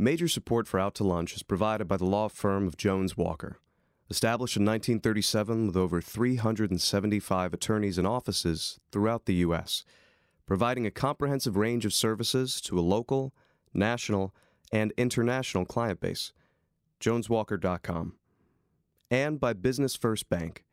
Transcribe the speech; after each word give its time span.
Major 0.00 0.28
support 0.28 0.66
for 0.66 0.80
Out 0.80 0.94
to 0.94 1.04
Lunch 1.04 1.36
is 1.36 1.42
provided 1.42 1.86
by 1.86 1.98
the 1.98 2.06
law 2.06 2.28
firm 2.28 2.66
of 2.66 2.78
Jones 2.78 3.18
Walker. 3.18 3.58
Established 4.08 4.56
in 4.56 4.64
1937 4.64 5.66
with 5.66 5.76
over 5.76 6.00
375 6.00 7.52
attorneys 7.52 7.98
and 7.98 8.06
offices 8.06 8.80
throughout 8.90 9.26
the 9.26 9.34
U.S., 9.34 9.84
providing 10.46 10.86
a 10.86 10.90
comprehensive 10.90 11.58
range 11.58 11.84
of 11.84 11.92
services 11.92 12.62
to 12.62 12.78
a 12.78 12.80
local, 12.80 13.34
national, 13.74 14.34
and 14.72 14.94
international 14.96 15.66
client 15.66 16.00
base. 16.00 16.32
JonesWalker.com. 17.02 18.14
And 19.10 19.38
by 19.38 19.52
Business 19.52 19.96
First 19.96 20.30
Bank, 20.30 20.64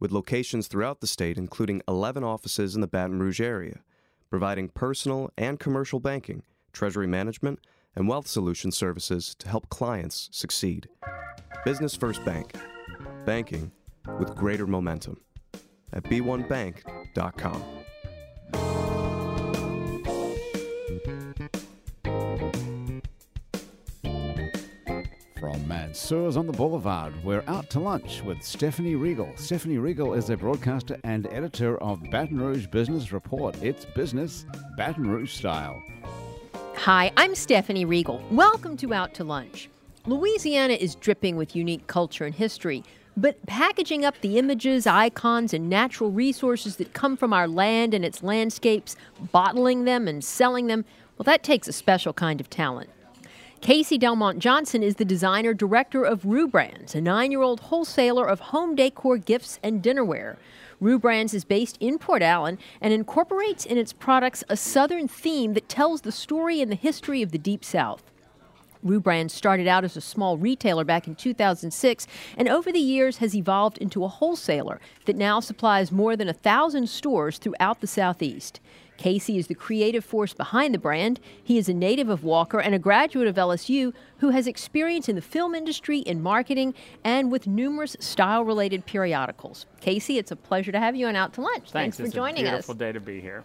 with 0.00 0.10
locations 0.10 0.66
throughout 0.66 1.00
the 1.00 1.06
state, 1.06 1.38
including 1.38 1.82
11 1.86 2.24
offices 2.24 2.74
in 2.74 2.80
the 2.80 2.88
Baton 2.88 3.20
Rouge 3.20 3.40
area, 3.40 3.78
providing 4.28 4.70
personal 4.70 5.30
and 5.38 5.60
commercial 5.60 6.00
banking, 6.00 6.42
treasury 6.72 7.06
management, 7.06 7.60
and 7.94 8.08
wealth 8.08 8.26
solution 8.26 8.72
services 8.72 9.34
to 9.38 9.48
help 9.48 9.68
clients 9.68 10.28
succeed. 10.32 10.88
Business 11.64 11.94
First 11.94 12.24
Bank. 12.24 12.54
Banking 13.24 13.70
with 14.18 14.34
greater 14.34 14.66
momentum. 14.66 15.18
At 15.92 16.04
b1bank.com. 16.04 17.62
From 25.38 25.68
Mansur's 25.68 26.36
on 26.36 26.46
the 26.46 26.52
Boulevard, 26.52 27.12
we're 27.24 27.44
out 27.46 27.68
to 27.70 27.80
lunch 27.80 28.22
with 28.22 28.42
Stephanie 28.42 28.94
Riegel. 28.94 29.30
Stephanie 29.36 29.78
Riegel 29.78 30.14
is 30.14 30.30
a 30.30 30.36
broadcaster 30.36 30.96
and 31.04 31.26
editor 31.26 31.76
of 31.82 32.00
Baton 32.10 32.40
Rouge 32.40 32.66
Business 32.68 33.12
Report. 33.12 33.60
It's 33.62 33.84
business 33.84 34.46
Baton 34.76 35.10
Rouge 35.10 35.32
style. 35.32 35.82
Hi, 36.82 37.12
I'm 37.16 37.36
Stephanie 37.36 37.84
Riegel. 37.84 38.20
Welcome 38.32 38.76
to 38.78 38.92
Out 38.92 39.14
to 39.14 39.22
Lunch. 39.22 39.70
Louisiana 40.04 40.72
is 40.72 40.96
dripping 40.96 41.36
with 41.36 41.54
unique 41.54 41.86
culture 41.86 42.24
and 42.24 42.34
history, 42.34 42.82
but 43.16 43.46
packaging 43.46 44.04
up 44.04 44.20
the 44.20 44.36
images, 44.36 44.84
icons, 44.84 45.54
and 45.54 45.70
natural 45.70 46.10
resources 46.10 46.74
that 46.78 46.92
come 46.92 47.16
from 47.16 47.32
our 47.32 47.46
land 47.46 47.94
and 47.94 48.04
its 48.04 48.24
landscapes, 48.24 48.96
bottling 49.30 49.84
them 49.84 50.08
and 50.08 50.24
selling 50.24 50.66
them, 50.66 50.84
well, 51.16 51.22
that 51.22 51.44
takes 51.44 51.68
a 51.68 51.72
special 51.72 52.12
kind 52.12 52.40
of 52.40 52.50
talent. 52.50 52.90
Casey 53.60 53.96
Delmont 53.96 54.40
Johnson 54.40 54.82
is 54.82 54.96
the 54.96 55.04
designer 55.04 55.54
director 55.54 56.02
of 56.02 56.24
Roux 56.24 56.48
Brands, 56.48 56.96
a 56.96 57.00
nine 57.00 57.30
year 57.30 57.42
old 57.42 57.60
wholesaler 57.60 58.26
of 58.26 58.40
home 58.40 58.74
decor 58.74 59.18
gifts 59.18 59.60
and 59.62 59.84
dinnerware. 59.84 60.34
Roux 60.82 60.98
Brands 60.98 61.32
is 61.32 61.44
based 61.44 61.76
in 61.78 61.96
Port 61.96 62.22
Allen 62.22 62.58
and 62.80 62.92
incorporates 62.92 63.64
in 63.64 63.78
its 63.78 63.92
products 63.92 64.42
a 64.48 64.56
Southern 64.56 65.06
theme 65.06 65.52
that 65.52 65.68
tells 65.68 66.00
the 66.00 66.10
story 66.10 66.60
and 66.60 66.72
the 66.72 66.76
history 66.76 67.22
of 67.22 67.30
the 67.30 67.38
Deep 67.38 67.64
South. 67.64 68.02
Roux 68.82 68.98
Brands 68.98 69.32
started 69.32 69.68
out 69.68 69.84
as 69.84 69.96
a 69.96 70.00
small 70.00 70.36
retailer 70.36 70.82
back 70.82 71.06
in 71.06 71.14
2006 71.14 72.08
and 72.36 72.48
over 72.48 72.72
the 72.72 72.80
years 72.80 73.18
has 73.18 73.32
evolved 73.32 73.78
into 73.78 74.02
a 74.02 74.08
wholesaler 74.08 74.80
that 75.04 75.14
now 75.14 75.38
supplies 75.38 75.92
more 75.92 76.16
than 76.16 76.28
a 76.28 76.32
thousand 76.32 76.90
stores 76.90 77.38
throughout 77.38 77.80
the 77.80 77.86
Southeast. 77.86 78.58
Casey 79.02 79.36
is 79.36 79.48
the 79.48 79.54
creative 79.56 80.04
force 80.04 80.32
behind 80.32 80.72
the 80.72 80.78
brand. 80.78 81.18
He 81.42 81.58
is 81.58 81.68
a 81.68 81.74
native 81.74 82.08
of 82.08 82.22
Walker 82.22 82.60
and 82.60 82.72
a 82.72 82.78
graduate 82.78 83.26
of 83.26 83.34
LSU 83.34 83.92
who 84.18 84.30
has 84.30 84.46
experience 84.46 85.08
in 85.08 85.16
the 85.16 85.20
film 85.20 85.56
industry, 85.56 85.98
in 85.98 86.22
marketing, 86.22 86.72
and 87.02 87.32
with 87.32 87.48
numerous 87.48 87.96
style 87.98 88.44
related 88.44 88.86
periodicals. 88.86 89.66
Casey, 89.80 90.18
it's 90.18 90.30
a 90.30 90.36
pleasure 90.36 90.70
to 90.70 90.78
have 90.78 90.94
you 90.94 91.08
on 91.08 91.16
Out 91.16 91.32
to 91.32 91.40
Lunch. 91.40 91.72
Thanks, 91.72 91.72
Thanks 91.72 91.96
for 91.96 92.04
it's 92.04 92.14
joining 92.14 92.46
a 92.46 92.50
beautiful 92.50 92.74
us. 92.74 92.78
day 92.78 92.92
to 92.92 93.00
be 93.00 93.20
here. 93.20 93.42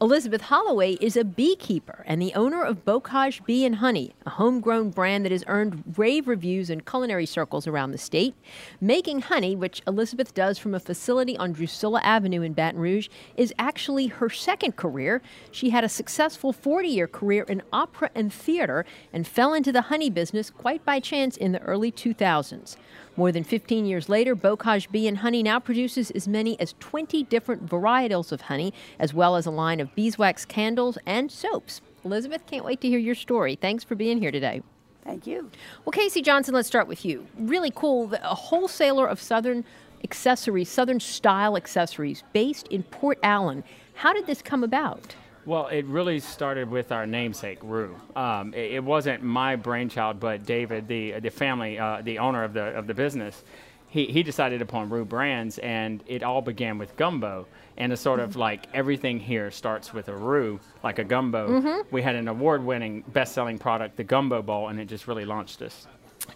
Elizabeth 0.00 0.42
Holloway 0.42 0.92
is 1.00 1.16
a 1.16 1.24
beekeeper 1.24 2.04
and 2.06 2.22
the 2.22 2.32
owner 2.34 2.62
of 2.62 2.84
Bocage 2.84 3.44
Bee 3.44 3.64
and 3.64 3.76
Honey, 3.76 4.14
a 4.24 4.30
homegrown 4.30 4.90
brand 4.90 5.24
that 5.24 5.32
has 5.32 5.42
earned 5.48 5.82
rave 5.96 6.28
reviews 6.28 6.70
in 6.70 6.82
culinary 6.82 7.26
circles 7.26 7.66
around 7.66 7.90
the 7.90 7.98
state. 7.98 8.36
Making 8.80 9.22
honey, 9.22 9.56
which 9.56 9.82
Elizabeth 9.88 10.34
does 10.34 10.56
from 10.56 10.72
a 10.72 10.78
facility 10.78 11.36
on 11.36 11.52
Drusilla 11.52 12.00
Avenue 12.04 12.42
in 12.42 12.52
Baton 12.52 12.80
Rouge, 12.80 13.08
is 13.36 13.52
actually 13.58 14.06
her 14.06 14.30
second 14.30 14.76
career. 14.76 15.20
She 15.50 15.70
had 15.70 15.82
a 15.82 15.88
successful 15.88 16.52
40 16.52 16.86
year 16.86 17.08
career 17.08 17.42
in 17.48 17.62
opera 17.72 18.10
and 18.14 18.32
theater 18.32 18.86
and 19.12 19.26
fell 19.26 19.52
into 19.52 19.72
the 19.72 19.82
honey 19.82 20.10
business 20.10 20.48
quite 20.48 20.84
by 20.84 21.00
chance 21.00 21.36
in 21.36 21.50
the 21.50 21.62
early 21.62 21.90
2000s. 21.90 22.76
More 23.18 23.32
than 23.32 23.42
15 23.42 23.84
years 23.84 24.08
later, 24.08 24.36
Bocage 24.36 24.92
Bee 24.92 25.08
and 25.08 25.18
Honey 25.18 25.42
now 25.42 25.58
produces 25.58 26.12
as 26.12 26.28
many 26.28 26.58
as 26.60 26.76
20 26.78 27.24
different 27.24 27.66
varietals 27.66 28.30
of 28.30 28.42
honey, 28.42 28.72
as 29.00 29.12
well 29.12 29.34
as 29.34 29.44
a 29.44 29.50
line 29.50 29.80
of 29.80 29.92
beeswax 29.96 30.44
candles 30.44 30.98
and 31.04 31.28
soaps. 31.28 31.80
Elizabeth, 32.04 32.46
can't 32.46 32.64
wait 32.64 32.80
to 32.80 32.88
hear 32.88 33.00
your 33.00 33.16
story. 33.16 33.56
Thanks 33.56 33.82
for 33.82 33.96
being 33.96 34.20
here 34.20 34.30
today. 34.30 34.62
Thank 35.04 35.26
you. 35.26 35.50
Well, 35.84 35.90
Casey 35.90 36.22
Johnson, 36.22 36.54
let's 36.54 36.68
start 36.68 36.86
with 36.86 37.04
you. 37.04 37.26
Really 37.36 37.72
cool, 37.74 38.14
a 38.14 38.36
wholesaler 38.36 39.08
of 39.08 39.20
Southern 39.20 39.64
accessories, 40.04 40.68
Southern 40.68 41.00
style 41.00 41.56
accessories, 41.56 42.22
based 42.32 42.68
in 42.68 42.84
Port 42.84 43.18
Allen. 43.24 43.64
How 43.94 44.12
did 44.12 44.26
this 44.26 44.42
come 44.42 44.62
about? 44.62 45.16
Well, 45.48 45.68
it 45.68 45.86
really 45.86 46.20
started 46.20 46.68
with 46.68 46.92
our 46.92 47.06
namesake, 47.06 47.58
Roux. 47.62 47.96
Um, 48.14 48.52
it, 48.52 48.72
it 48.72 48.84
wasn't 48.84 49.22
my 49.22 49.56
brainchild, 49.56 50.20
but 50.20 50.44
David, 50.44 50.86
the 50.86 51.20
the 51.20 51.30
family, 51.30 51.78
uh, 51.78 52.02
the 52.02 52.18
owner 52.18 52.44
of 52.44 52.52
the 52.52 52.64
of 52.76 52.86
the 52.86 52.92
business, 52.92 53.44
he, 53.88 54.04
he 54.04 54.22
decided 54.22 54.60
upon 54.60 54.90
Roux 54.90 55.06
Brands, 55.06 55.56
and 55.56 56.04
it 56.06 56.22
all 56.22 56.42
began 56.42 56.76
with 56.76 56.94
gumbo. 56.98 57.46
And 57.78 57.90
it's 57.94 58.02
sort 58.02 58.20
of 58.20 58.36
like 58.36 58.66
everything 58.74 59.18
here 59.18 59.50
starts 59.50 59.94
with 59.94 60.08
a 60.08 60.14
roux, 60.14 60.60
like 60.84 60.98
a 60.98 61.04
gumbo. 61.04 61.82
We 61.90 62.02
had 62.02 62.14
an 62.14 62.28
award-winning, 62.28 63.04
best-selling 63.14 63.58
product, 63.58 63.96
the 63.96 64.04
Gumbo 64.04 64.42
Bowl, 64.42 64.68
and 64.68 64.78
it 64.78 64.84
just 64.84 65.08
really 65.08 65.24
launched 65.24 65.62
us. 65.62 65.86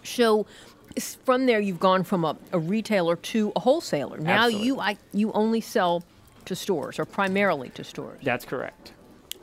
So, 0.03 0.47
from 1.23 1.45
there, 1.45 1.59
you've 1.59 1.81
gone 1.81 2.03
from 2.03 2.25
a, 2.25 2.35
a 2.51 2.57
retailer 2.57 3.17
to 3.17 3.51
a 3.55 3.59
wholesaler. 3.59 4.17
Now 4.17 4.45
Absolutely. 4.45 4.65
you 4.65 4.79
I, 4.79 4.97
you 5.13 5.31
only 5.33 5.61
sell 5.61 6.01
to 6.45 6.55
stores 6.55 6.97
or 6.97 7.05
primarily 7.05 7.69
to 7.69 7.83
stores. 7.83 8.19
That's 8.23 8.45
correct. 8.45 8.93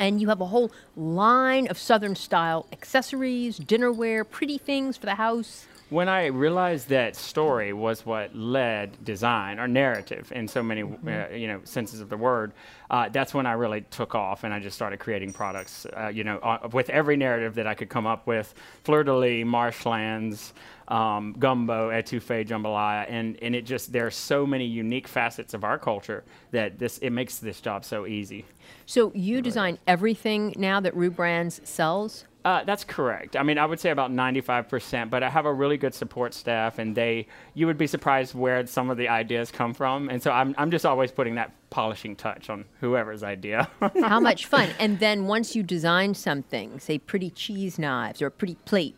And 0.00 0.19
you 0.19 0.31
have 0.31 0.41
a 0.41 0.47
whole 0.47 0.72
line 0.97 1.69
of 1.69 1.77
Southern 1.77 2.16
style 2.16 2.66
accessories, 2.72 3.61
dinnerware, 3.61 4.28
pretty 4.28 4.56
things 4.56 4.97
for 4.97 5.05
the 5.05 5.16
house. 5.16 5.66
When 5.91 6.09
I 6.09 6.27
realized 6.27 6.89
that 6.91 7.17
story 7.17 7.73
was 7.73 8.06
what 8.06 8.34
led 8.34 9.05
design 9.05 9.59
or 9.59 9.67
narrative 9.67 10.31
in 10.33 10.47
so 10.47 10.62
many 10.62 10.83
uh, 10.83 11.28
you 11.34 11.49
know 11.49 11.61
senses 11.65 12.01
of 12.01 12.09
the 12.09 12.17
word, 12.17 12.53
uh, 12.91 13.09
that's 13.09 13.34
when 13.34 13.45
I 13.45 13.53
really 13.53 13.81
took 13.91 14.15
off 14.15 14.45
and 14.45 14.55
I 14.55 14.61
just 14.61 14.77
started 14.77 15.01
creating 15.01 15.33
products. 15.33 15.87
Uh, 15.87 16.06
you 16.06 16.23
know, 16.23 16.39
uh, 16.39 16.69
with 16.73 16.91
every 16.91 17.17
narrative 17.17 17.56
that 17.56 17.67
I 17.67 17.75
could 17.75 17.89
come 17.89 18.06
up 18.06 18.28
with: 18.28 18.55
fleur 18.84 19.03
de 19.03 19.17
lis, 19.17 19.45
marshlands, 19.45 20.53
um, 20.87 21.34
gumbo, 21.39 21.91
etouffee, 21.91 22.47
jambalaya, 22.47 23.07
and 23.09 23.37
and 23.43 23.57
it 23.57 23.67
just 23.67 23.93
there 23.93 24.07
are 24.07 24.12
so 24.12 24.47
many 24.47 24.67
unique 24.67 25.09
facets 25.09 25.55
of 25.55 25.65
our 25.65 25.78
culture 25.78 26.22
that 26.53 26.78
this 26.78 26.99
it 26.99 27.11
makes 27.11 27.39
this 27.39 27.61
job 27.61 27.84
so 27.84 28.07
easy. 28.07 28.45
So 28.87 29.11
you 29.15 29.43
design 29.43 29.78
everything 29.89 30.55
now 30.57 30.78
that 30.81 30.95
Roux 30.95 31.11
Brands 31.11 31.61
sells. 31.65 32.27
Uh, 32.45 32.65
that's 32.65 32.84
correct. 32.84 33.37
I 33.37 33.43
mean, 33.43 33.59
I 33.59 33.67
would 33.67 33.78
say 33.81 33.91
about 33.91 34.11
95%, 34.11 35.11
but 35.11 35.23
I 35.23 35.28
have 35.28 35.45
a 35.45 35.53
really 35.53 35.77
good 35.77 35.95
support 35.95 36.33
staff, 36.33 36.78
and 36.78 36.97
they, 36.97 37.27
you 37.55 37.67
would 37.67 37.77
be 37.77 37.87
surprised 37.87 38.34
where 38.34 38.67
some 38.67 38.89
of 38.89 38.97
the 38.97 39.09
ideas 39.09 39.51
come 39.51 39.75
from. 39.75 40.09
And 40.09 40.23
so 40.23 40.31
I'm, 40.31 40.55
I'm 40.56 40.71
just 40.71 40.87
always 40.87 41.12
putting 41.12 41.34
that 41.34 41.53
polishing 41.69 42.17
touch 42.17 42.49
on 42.49 42.65
whoever's 42.81 43.23
idea. 43.23 43.69
How 44.03 44.21
much 44.21 44.47
fun! 44.47 44.71
And 44.78 44.99
then 45.01 45.27
once 45.27 45.55
you 45.55 45.62
design 45.62 46.15
something, 46.15 46.81
say 46.81 46.99
pretty 46.99 47.31
cheese 47.31 47.78
knives 47.78 48.23
or 48.23 48.27
a 48.27 48.31
pretty 48.31 48.57
plate, 48.65 48.97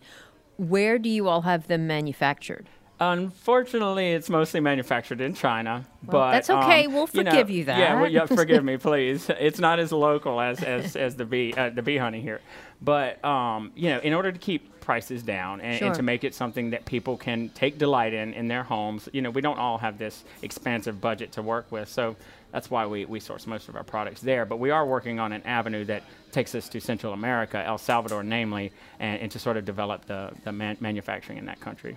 where 0.57 0.99
do 0.99 1.09
you 1.09 1.29
all 1.29 1.43
have 1.43 1.67
them 1.67 1.87
manufactured? 1.87 2.69
Unfortunately, 3.11 4.13
it's 4.13 4.31
mostly 4.31 4.61
manufactured 4.61 5.21
in 5.21 5.35
China. 5.35 5.85
Well, 6.05 6.13
but 6.23 6.33
that's 6.33 6.51
okay. 6.51 6.87
um, 6.87 6.93
We'll 6.93 7.09
you 7.13 7.25
know, 7.25 7.31
forgive 7.33 7.51
you 7.51 7.65
Yeah, 7.65 7.95
well, 7.95 8.03
that. 8.05 8.13
yeah, 8.13 8.27
forgive 8.27 8.63
me, 8.63 8.77
please. 8.89 9.29
It's 9.29 9.59
not 9.59 9.81
as 9.81 9.91
local 9.91 10.41
as 10.41 10.63
as, 10.63 10.95
as 10.95 11.17
the 11.17 11.25
bee 11.25 11.53
uh, 11.57 11.71
the 11.71 11.83
bee 11.83 11.97
honey 11.97 12.21
here, 12.21 12.41
but 12.81 13.23
um, 13.25 13.73
you 13.75 13.91
know, 13.91 13.99
in 13.99 14.15
order 14.15 14.31
to 14.31 14.39
keep 14.39 14.81
prices 14.81 15.23
down 15.23 15.61
and, 15.61 15.83
and 15.83 15.95
to 15.95 16.03
make 16.03 16.23
it 16.25 16.35
something 16.35 16.71
that 16.71 16.85
people 16.85 17.17
can 17.17 17.49
take 17.51 17.77
delight 17.79 18.13
in 18.13 18.35
in 18.35 18.47
their 18.49 18.63
homes, 18.63 19.09
you 19.13 19.21
know, 19.23 19.31
we 19.31 19.41
don't 19.41 19.59
all 19.59 19.79
have 19.79 19.99
this 19.99 20.25
expansive 20.43 21.01
budget 21.01 21.33
to 21.33 21.43
work 21.43 21.67
with, 21.73 21.89
so 21.89 22.15
that's 22.53 22.71
why 22.71 22.87
we, 22.87 23.07
we 23.07 23.19
source 23.19 23.47
most 23.47 23.69
of 23.69 23.77
our 23.77 23.85
products 23.85 24.21
there. 24.21 24.45
But 24.45 24.59
we 24.59 24.71
are 24.71 24.87
working 24.87 25.19
on 25.19 25.33
an 25.33 25.43
avenue 25.45 25.85
that 25.87 26.03
takes 26.33 26.55
us 26.55 26.69
to 26.69 26.81
Central 26.81 27.15
America, 27.15 27.63
El 27.65 27.79
Salvador, 27.79 28.23
namely, 28.23 28.73
and, 29.01 29.23
and 29.23 29.33
to 29.33 29.39
sort 29.39 29.57
of 29.57 29.65
develop 29.65 30.05
the 30.07 30.31
the 30.45 30.53
man- 30.53 30.77
manufacturing 30.81 31.39
in 31.39 31.47
that 31.47 31.61
country. 31.61 31.97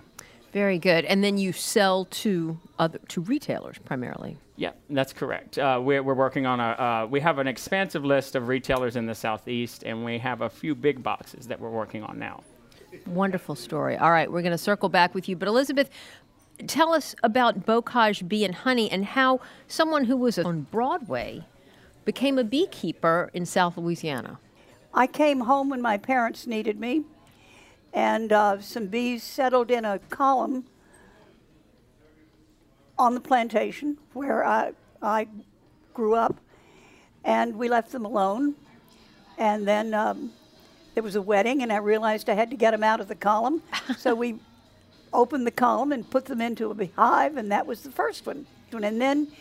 Very 0.56 0.78
good. 0.78 1.04
And 1.04 1.22
then 1.22 1.36
you 1.36 1.52
sell 1.52 2.06
to 2.06 2.58
other 2.78 2.98
to 3.08 3.20
retailers 3.20 3.76
primarily. 3.84 4.38
Yeah, 4.56 4.72
that's 4.88 5.12
correct. 5.12 5.58
Uh, 5.58 5.78
we're, 5.82 6.02
we're 6.02 6.14
working 6.14 6.46
on 6.46 6.60
a. 6.60 6.62
Uh, 6.62 7.06
we 7.10 7.20
have 7.20 7.38
an 7.38 7.46
expansive 7.46 8.06
list 8.06 8.34
of 8.34 8.48
retailers 8.48 8.96
in 8.96 9.04
the 9.04 9.14
southeast, 9.14 9.82
and 9.84 10.02
we 10.02 10.16
have 10.16 10.40
a 10.40 10.48
few 10.48 10.74
big 10.74 11.02
boxes 11.02 11.46
that 11.48 11.60
we're 11.60 11.68
working 11.68 12.02
on 12.02 12.18
now. 12.18 12.42
Wonderful 13.06 13.54
story. 13.54 13.98
All 13.98 14.10
right, 14.10 14.32
we're 14.32 14.40
going 14.40 14.52
to 14.52 14.56
circle 14.56 14.88
back 14.88 15.14
with 15.14 15.28
you. 15.28 15.36
But 15.36 15.48
Elizabeth, 15.48 15.90
tell 16.66 16.94
us 16.94 17.14
about 17.22 17.66
Bocage 17.66 18.26
Bee 18.26 18.46
and 18.46 18.54
Honey 18.54 18.90
and 18.90 19.04
how 19.04 19.40
someone 19.68 20.06
who 20.06 20.16
was 20.16 20.38
on 20.38 20.62
Broadway 20.70 21.44
became 22.06 22.38
a 22.38 22.44
beekeeper 22.44 23.30
in 23.34 23.44
South 23.44 23.76
Louisiana. 23.76 24.38
I 24.94 25.06
came 25.06 25.40
home 25.40 25.68
when 25.68 25.82
my 25.82 25.98
parents 25.98 26.46
needed 26.46 26.80
me 26.80 27.04
and 27.96 28.30
uh, 28.30 28.60
some 28.60 28.88
bees 28.88 29.22
settled 29.22 29.70
in 29.70 29.86
a 29.86 29.98
column 30.10 30.66
on 32.98 33.14
the 33.14 33.20
plantation 33.20 33.96
where 34.12 34.44
I, 34.44 34.72
I 35.00 35.26
grew 35.94 36.14
up, 36.14 36.36
and 37.24 37.56
we 37.56 37.70
left 37.70 37.92
them 37.92 38.04
alone. 38.04 38.54
And 39.38 39.66
then 39.66 39.94
um, 39.94 40.30
there 40.92 41.02
was 41.02 41.16
a 41.16 41.22
wedding, 41.22 41.62
and 41.62 41.72
I 41.72 41.78
realized 41.78 42.28
I 42.28 42.34
had 42.34 42.50
to 42.50 42.56
get 42.56 42.72
them 42.72 42.84
out 42.84 43.00
of 43.00 43.08
the 43.08 43.14
column. 43.14 43.62
so 43.96 44.14
we 44.14 44.36
opened 45.14 45.46
the 45.46 45.50
column 45.50 45.90
and 45.90 46.08
put 46.08 46.26
them 46.26 46.42
into 46.42 46.70
a 46.70 46.74
beehive, 46.74 47.38
and 47.38 47.50
that 47.50 47.66
was 47.66 47.80
the 47.80 47.90
first 47.90 48.26
one. 48.26 48.46
And 48.72 49.00
then 49.00 49.32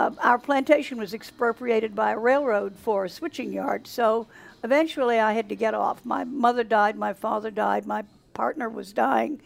uh, 0.00 0.10
our 0.20 0.38
plantation 0.38 0.98
was 0.98 1.12
expropriated 1.12 1.94
by 1.94 2.12
a 2.12 2.18
railroad 2.18 2.74
for 2.74 3.04
a 3.04 3.08
switching 3.08 3.52
yard. 3.52 3.86
So 3.86 4.26
eventually 4.64 5.18
I 5.18 5.34
had 5.34 5.48
to 5.50 5.54
get 5.54 5.74
off. 5.74 6.04
My 6.04 6.24
mother 6.24 6.64
died, 6.64 6.96
my 6.96 7.12
father 7.12 7.50
died, 7.50 7.86
my 7.86 8.04
partner 8.32 8.68
was 8.70 8.94
dying. 8.94 9.42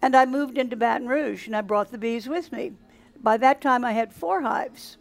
And 0.00 0.16
I 0.16 0.26
moved 0.26 0.58
into 0.58 0.74
Baton 0.74 1.06
Rouge 1.06 1.46
and 1.46 1.54
I 1.54 1.60
brought 1.60 1.92
the 1.92 1.98
bees 1.98 2.28
with 2.28 2.50
me. 2.50 2.72
By 3.22 3.36
that 3.36 3.60
time, 3.60 3.84
I 3.84 3.92
had 3.92 4.12
four 4.12 4.42
hives. 4.42 4.96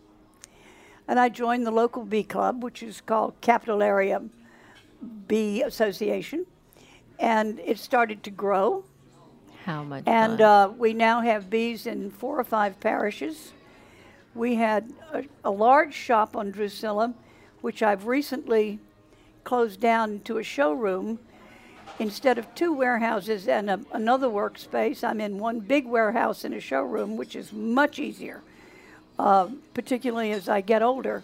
And 1.07 1.19
I 1.19 1.29
joined 1.29 1.65
the 1.65 1.71
local 1.71 2.05
bee 2.05 2.23
club, 2.23 2.63
which 2.63 2.83
is 2.83 3.01
called 3.01 3.33
Capital 3.41 3.81
Area 3.81 4.21
Bee 5.27 5.63
Association. 5.63 6.45
And 7.17 7.59
it 7.59 7.79
started 7.79 8.21
to 8.23 8.29
grow. 8.29 8.83
How 9.65 9.83
much 9.83 10.03
And 10.05 10.39
uh, 10.39 10.71
we 10.77 10.93
now 10.93 11.21
have 11.21 11.49
bees 11.49 11.87
in 11.87 12.11
four 12.11 12.39
or 12.39 12.43
five 12.43 12.79
parishes. 12.79 13.53
We 14.33 14.55
had 14.55 14.91
a, 15.13 15.23
a 15.43 15.51
large 15.51 15.93
shop 15.93 16.35
on 16.35 16.51
Drusilla, 16.51 17.13
which 17.61 17.83
I've 17.83 18.07
recently 18.07 18.79
closed 19.43 19.79
down 19.79 20.21
to 20.25 20.37
a 20.37 20.43
showroom. 20.43 21.19
Instead 21.99 22.37
of 22.37 22.53
two 22.55 22.73
warehouses 22.73 23.47
and 23.47 23.69
a, 23.69 23.79
another 23.91 24.27
workspace, 24.27 25.03
I'm 25.03 25.19
in 25.19 25.37
one 25.37 25.59
big 25.59 25.85
warehouse 25.85 26.43
and 26.45 26.53
a 26.53 26.59
showroom, 26.61 27.17
which 27.17 27.35
is 27.35 27.51
much 27.51 27.99
easier, 27.99 28.41
uh, 29.19 29.49
particularly 29.73 30.31
as 30.31 30.47
I 30.47 30.61
get 30.61 30.81
older. 30.81 31.23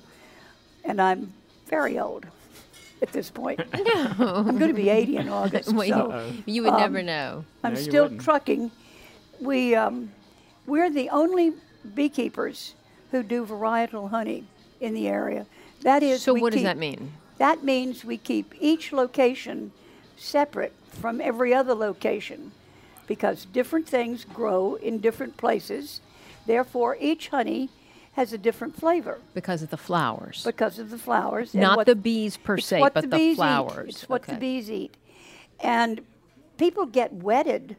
And 0.84 1.02
I'm 1.02 1.34
very 1.68 1.98
old 1.98 2.26
at 3.02 3.12
this 3.14 3.30
point. 3.32 3.60
no. 3.74 4.14
I'm 4.20 4.58
going 4.58 4.68
to 4.70 4.74
be 4.74 4.90
80 4.90 5.18
in 5.18 5.30
August. 5.30 5.72
Well, 5.74 5.86
you- 5.88 5.94
so 5.94 6.32
you 6.46 6.64
would 6.64 6.74
um, 6.74 6.80
never 6.80 7.02
know. 7.02 7.46
I'm 7.64 7.74
No, 7.76 7.80
still 7.80 8.04
wouldn't. 8.04 8.22
trucking. 8.22 8.72
We, 9.40 9.74
um, 9.76 10.12
we're 10.66 10.90
the 10.90 11.10
only 11.10 11.54
beekeepers 11.96 12.74
who 13.12 13.24
do 13.24 13.46
varietal 13.46 14.10
honey 14.10 14.46
in 14.80 14.94
the 14.94 15.08
area. 15.08 15.46
That 15.82 16.04
is, 16.04 16.22
So 16.22 16.34
what 16.34 16.54
does 16.54 16.64
that 16.64 16.78
mean? 16.78 17.14
That 17.38 17.64
means 17.64 18.04
we 18.04 18.18
keep 18.18 18.54
each 18.60 18.92
location 18.92 19.72
separate 20.16 20.74
from 20.90 21.22
every 21.22 21.54
other 21.54 21.76
location 21.76 22.52
because 23.06 23.46
different 23.46 23.88
things 23.88 24.26
grow 24.26 24.76
in 24.76 25.00
different 25.00 25.38
places. 25.38 26.02
Therefore, 26.46 26.98
each 27.00 27.30
honey 27.30 27.70
has 28.14 28.34
a 28.34 28.38
different 28.38 28.76
flavor 28.76 29.20
Because 29.36 29.62
of 29.62 29.70
the 29.70 29.78
flowers. 29.78 30.44
because 30.44 30.80
of 30.80 30.90
the 30.90 30.98
flowers. 30.98 31.54
Not 31.54 31.86
the 31.86 31.96
bees 31.96 32.36
per 32.36 32.58
se, 32.58 32.80
but 32.80 32.96
the, 32.96 33.08
the, 33.08 33.36
flowers. 33.36 33.86
Eat. 33.86 33.90
It's 33.90 34.10
what 34.10 34.24
Okay. 34.24 34.34
the 34.34 34.40
bees 34.40 34.72
eat. 34.72 34.96
And 35.60 36.02
people 36.58 36.88
get 36.88 37.14
wedded 37.14 37.76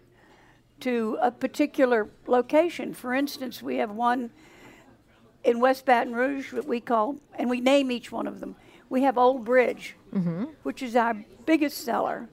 to 0.80 1.18
a 1.20 1.32
particular 1.32 2.08
location. 2.28 2.94
For 2.94 3.12
instance, 3.14 3.62
we 3.62 3.76
have 3.78 3.90
one 3.90 4.30
in 5.44 5.60
West 5.60 5.84
Baton 5.86 6.14
Rouge 6.14 6.52
that 6.52 6.66
we 6.66 6.80
call, 6.80 7.16
and 7.38 7.48
we 7.48 7.60
name 7.60 7.90
each 7.90 8.10
one 8.12 8.26
of 8.26 8.40
them. 8.40 8.56
We 8.90 9.02
have 9.02 9.18
Old 9.18 9.44
Bridge, 9.44 9.94
Mm-hmm. 10.14 10.44
which 10.62 10.82
is 10.82 10.96
our 10.96 11.22
biggest 11.44 11.84
seller. 11.84 12.28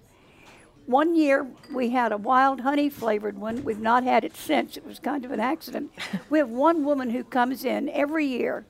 One 0.86 1.14
year 1.16 1.46
we 1.74 1.90
had 1.90 2.12
a 2.14 2.18
wild 2.18 2.62
honey 2.62 2.90
flavored 2.90 3.38
one. 3.38 3.66
We've 3.66 3.80
not 3.82 4.04
had 4.06 4.24
it 4.24 4.38
since. 4.38 4.78
It 4.78 4.86
was 4.86 4.98
kind 5.00 5.26
of 5.26 5.32
an 5.32 5.42
accident. 5.42 5.92
we 6.30 6.40
have 6.40 6.50
one 6.50 6.86
woman 6.86 7.10
who 7.10 7.24
comes 7.26 7.66
in 7.66 7.90
every 7.90 8.26
year 8.28 8.66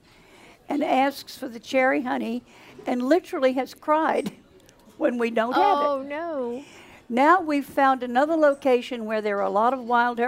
and 0.68 0.84
asks 0.84 1.38
for 1.38 1.48
the 1.48 1.60
cherry 1.60 2.02
honey 2.02 2.44
and 2.88 3.04
literally 3.04 3.54
has 3.54 3.76
cried 3.76 4.32
when 4.98 5.20
we 5.20 5.30
don't 5.30 5.54
have 5.54 5.80
it. 5.80 5.86
Oh 5.86 6.02
no. 6.02 6.64
Now 7.08 7.42
we've 7.42 7.64
found 7.66 8.02
another 8.02 8.36
location 8.36 9.06
where 9.06 9.22
there 9.22 9.38
are 9.38 9.44
a 9.44 9.50
lot 9.52 9.74
of 9.74 9.82
wild 9.82 10.20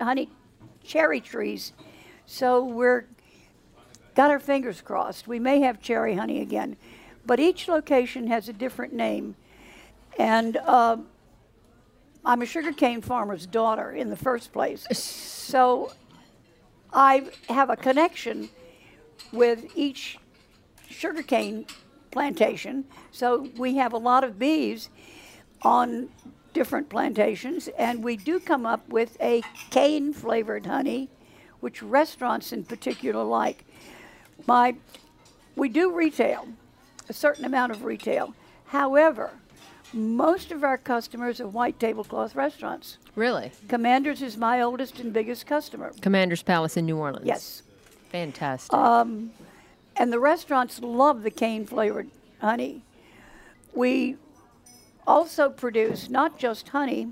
honey 0.00 0.30
cherry 0.84 1.20
trees. 1.20 1.72
So 2.24 2.64
we're 2.64 3.04
got 4.14 4.30
our 4.30 4.40
fingers 4.40 4.80
crossed. 4.80 5.26
We 5.26 5.38
may 5.38 5.60
have 5.60 5.80
cherry 5.80 6.14
honey 6.14 6.40
again. 6.40 6.76
But 7.24 7.40
each 7.40 7.68
location 7.68 8.26
has 8.26 8.48
a 8.48 8.52
different 8.52 8.92
name. 8.92 9.36
And 10.18 10.56
uh, 10.56 10.98
I'm 12.24 12.42
a 12.42 12.46
sugarcane 12.46 13.00
farmer's 13.00 13.46
daughter 13.46 13.90
in 13.92 14.10
the 14.10 14.16
first 14.16 14.52
place. 14.52 14.86
So 14.96 15.92
I 16.92 17.30
have 17.48 17.70
a 17.70 17.76
connection 17.76 18.50
with 19.32 19.64
each 19.76 20.18
sugarcane 20.88 21.66
plantation. 22.10 22.84
So 23.10 23.48
we 23.56 23.76
have 23.76 23.92
a 23.92 23.98
lot 23.98 24.24
of 24.24 24.38
bees 24.38 24.90
on 25.62 26.08
different 26.52 26.88
plantations, 26.88 27.68
and 27.78 28.04
we 28.04 28.16
do 28.16 28.38
come 28.38 28.66
up 28.66 28.86
with 28.88 29.16
a 29.20 29.42
cane 29.70 30.12
flavored 30.12 30.66
honey, 30.66 31.08
which 31.60 31.82
restaurants 31.82 32.52
in 32.52 32.64
particular 32.64 33.24
like. 33.24 33.64
My, 34.46 34.74
we 35.56 35.68
do 35.68 35.94
retail, 35.94 36.48
a 37.08 37.12
certain 37.12 37.44
amount 37.44 37.72
of 37.72 37.84
retail. 37.84 38.34
However, 38.66 39.30
most 39.92 40.52
of 40.52 40.64
our 40.64 40.78
customers 40.78 41.40
are 41.40 41.48
white 41.48 41.78
tablecloth 41.78 42.34
restaurants. 42.34 42.98
Really? 43.14 43.52
Commanders 43.68 44.22
is 44.22 44.36
my 44.36 44.62
oldest 44.62 44.98
and 45.00 45.12
biggest 45.12 45.46
customer. 45.46 45.92
Commander's 46.00 46.42
Palace 46.42 46.76
in 46.76 46.86
New 46.86 46.96
Orleans. 46.96 47.26
Yes. 47.26 47.62
Fantastic. 48.10 48.72
Um, 48.72 49.32
and 49.96 50.12
the 50.12 50.18
restaurants 50.18 50.80
love 50.80 51.22
the 51.22 51.30
cane 51.30 51.66
flavored 51.66 52.10
honey. 52.40 52.82
We 53.74 54.16
also 55.06 55.50
produce 55.50 56.08
not 56.08 56.38
just 56.38 56.68
honey, 56.68 57.08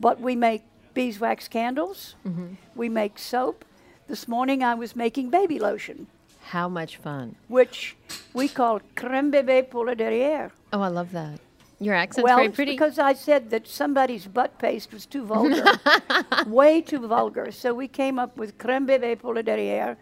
but 0.00 0.20
we 0.20 0.36
make 0.36 0.62
beeswax 0.94 1.48
candles, 1.48 2.16
mm-hmm. 2.26 2.54
we 2.74 2.88
make 2.88 3.18
soap. 3.18 3.64
This 4.08 4.26
morning 4.26 4.62
I 4.64 4.74
was 4.74 4.96
making 4.96 5.28
baby 5.30 5.58
lotion, 5.58 6.06
How 6.46 6.68
much 6.68 6.96
fun. 6.96 7.36
which 7.48 7.94
we 8.32 8.48
call 8.48 8.80
creme 8.96 9.30
bébé 9.30 9.68
pour 9.68 9.84
le 9.84 9.94
derrière. 9.94 10.50
Oh, 10.72 10.80
I 10.80 10.88
love 10.88 11.12
that. 11.12 11.40
Your 11.80 11.94
accent's 11.94 12.24
well, 12.24 12.38
very 12.38 12.48
pretty. 12.48 12.72
because 12.72 12.98
I 12.98 13.12
said 13.12 13.50
that 13.50 13.68
somebody's 13.68 14.26
butt 14.26 14.58
paste 14.58 14.92
was 14.92 15.06
too 15.06 15.24
vulgar, 15.24 15.64
way 16.46 16.80
too 16.80 17.06
vulgar. 17.06 17.52
So 17.52 17.72
we 17.74 17.86
came 17.86 18.18
up 18.18 18.36
with 18.36 18.58
creme 18.58 18.86
bébé 18.86 19.18
pour 19.18 19.34
le 19.34 19.42
derrière. 19.42 19.96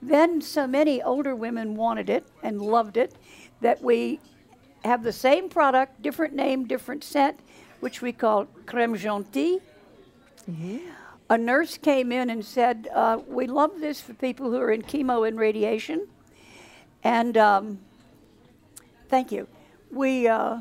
Then 0.00 0.40
so 0.40 0.66
many 0.66 1.02
older 1.02 1.34
women 1.36 1.76
wanted 1.76 2.08
it 2.08 2.24
and 2.42 2.60
loved 2.62 2.96
it 2.96 3.14
that 3.60 3.82
we 3.82 4.20
have 4.84 5.02
the 5.02 5.12
same 5.12 5.48
product, 5.48 6.00
different 6.00 6.34
name, 6.34 6.66
different 6.66 7.04
scent, 7.04 7.38
which 7.80 8.00
we 8.00 8.12
call 8.12 8.46
creme 8.66 8.96
gentille. 8.96 9.60
A 11.30 11.36
nurse 11.36 11.76
came 11.76 12.10
in 12.10 12.30
and 12.30 12.44
said, 12.44 12.88
uh, 12.94 13.18
"We 13.26 13.46
love 13.46 13.80
this 13.80 14.00
for 14.00 14.14
people 14.14 14.50
who 14.50 14.58
are 14.58 14.70
in 14.70 14.82
chemo 14.82 15.26
and 15.28 15.38
radiation." 15.38 16.08
And 17.04 17.36
um, 17.36 17.80
thank 19.08 19.30
you. 19.30 19.46
We 19.90 20.26
uh, 20.26 20.58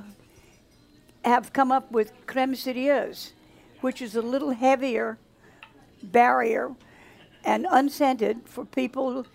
have 1.24 1.54
come 1.54 1.72
up 1.72 1.92
with 1.92 2.12
creme 2.26 2.54
sérieuse, 2.54 3.32
which 3.82 4.02
is 4.02 4.16
a 4.16 4.22
little 4.22 4.52
heavier 4.52 5.18
barrier 6.04 6.76
and 7.44 7.66
unscented 7.70 8.42
for 8.46 8.66
people 8.66 9.26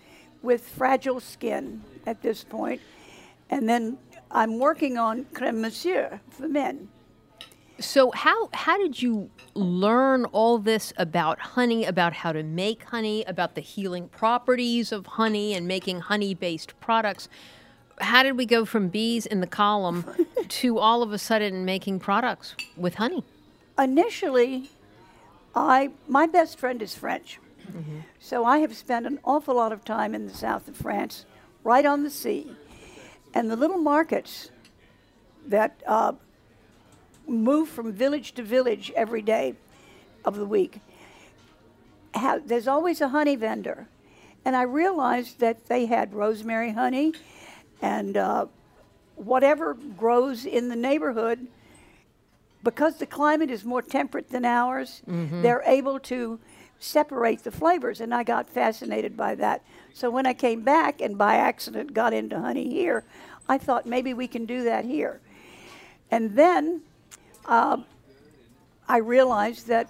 with 0.41 0.67
fragile 0.67 1.19
skin 1.19 1.83
at 2.05 2.21
this 2.21 2.43
point. 2.43 2.81
And 3.49 3.67
then 3.67 3.97
I'm 4.29 4.59
working 4.59 4.97
on 4.97 5.25
creme 5.33 5.61
monsieur 5.61 6.19
for 6.29 6.47
men. 6.47 6.89
So 7.79 8.11
how 8.11 8.49
how 8.53 8.77
did 8.77 9.01
you 9.01 9.29
learn 9.55 10.25
all 10.25 10.57
this 10.57 10.93
about 10.97 11.39
honey, 11.39 11.85
about 11.85 12.13
how 12.13 12.31
to 12.31 12.43
make 12.43 12.83
honey, 12.83 13.23
about 13.25 13.55
the 13.55 13.61
healing 13.61 14.09
properties 14.09 14.91
of 14.91 15.05
honey 15.05 15.53
and 15.53 15.67
making 15.67 16.01
honey-based 16.01 16.79
products? 16.79 17.29
How 17.99 18.23
did 18.23 18.37
we 18.37 18.45
go 18.45 18.65
from 18.65 18.89
bees 18.89 19.25
in 19.25 19.39
the 19.39 19.47
column 19.47 20.05
to 20.47 20.77
all 20.77 21.03
of 21.03 21.13
a 21.13 21.17
sudden 21.17 21.65
making 21.65 21.99
products 21.99 22.55
with 22.77 22.95
honey? 22.95 23.23
Initially, 23.77 24.69
I 25.55 25.91
my 26.07 26.27
best 26.27 26.59
friend 26.59 26.81
is 26.81 26.95
French. 26.95 27.39
So 28.19 28.45
I 28.45 28.59
have 28.59 28.75
spent 28.75 29.05
an 29.07 29.19
awful 29.23 29.55
lot 29.55 29.71
of 29.71 29.83
time 29.83 30.13
in 30.13 30.27
the 30.27 30.33
south 30.33 30.67
of 30.67 30.75
France, 30.75 31.25
right 31.63 31.85
on 31.85 32.03
the 32.03 32.09
sea. 32.09 32.51
And 33.33 33.49
the 33.49 33.55
little 33.55 33.77
markets 33.77 34.51
that 35.47 35.81
uh, 35.87 36.13
move 37.27 37.69
from 37.69 37.91
village 37.91 38.33
to 38.33 38.43
village 38.43 38.91
every 38.95 39.21
day 39.21 39.55
of 40.25 40.35
the 40.35 40.45
week, 40.45 40.79
have, 42.13 42.47
there's 42.47 42.67
always 42.67 43.01
a 43.01 43.09
honey 43.09 43.35
vendor. 43.35 43.87
And 44.45 44.55
I 44.55 44.63
realized 44.63 45.39
that 45.39 45.67
they 45.67 45.85
had 45.85 46.13
rosemary 46.13 46.73
honey 46.73 47.13
and 47.81 48.17
uh, 48.17 48.45
whatever 49.15 49.73
grows 49.73 50.45
in 50.45 50.69
the 50.69 50.75
neighborhood 50.75 51.47
because 52.63 52.97
the 52.97 53.05
climate 53.05 53.51
is 53.51 53.65
more 53.65 53.81
temperate 53.81 54.29
than 54.29 54.45
ours, 54.45 55.01
they're 55.41 55.63
able 55.65 55.99
to 55.99 56.39
separate 56.79 57.43
the 57.43 57.51
flavors, 57.51 57.99
and 58.01 58.13
I 58.13 58.23
got 58.23 58.49
fascinated 58.49 59.15
by 59.17 59.35
that. 59.35 59.63
So 59.93 60.09
when 60.09 60.25
I 60.25 60.33
came 60.33 60.61
back 60.61 61.01
and 61.01 61.17
by 61.17 61.35
accident 61.35 61.93
got 61.93 62.13
into 62.13 62.39
honey 62.39 62.69
here, 62.69 63.03
I 63.49 63.57
thought 63.57 63.85
maybe 63.85 64.13
we 64.13 64.27
can 64.27 64.45
do 64.45 64.63
that 64.63 64.85
here. 64.85 65.19
And 66.09 66.35
then 66.35 66.81
um, 67.45 67.85
I 68.87 68.97
realized 68.97 69.67
that 69.67 69.89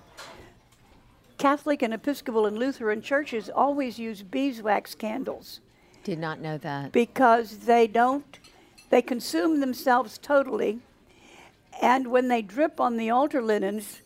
Catholic 1.38 1.82
and 1.82 1.94
Episcopal 1.94 2.46
and 2.46 2.58
Lutheran 2.58 3.02
churches 3.02 3.50
always 3.50 4.00
use 4.00 4.22
beeswax 4.24 4.96
candles 4.96 5.60
Did 6.04 6.20
not 6.20 6.40
know 6.40 6.58
that. 6.60 6.92
because 6.92 7.60
they 7.60 7.88
don't, 7.88 8.40
they 8.90 9.02
consume 9.02 9.60
themselves 9.60 10.18
totally. 10.18 10.80
And 11.82 12.08
when 12.08 12.28
they 12.28 12.42
drip 12.42 12.80
on 12.80 12.98
the 12.98 13.10
altar 13.10 13.42
linens, 13.42 14.02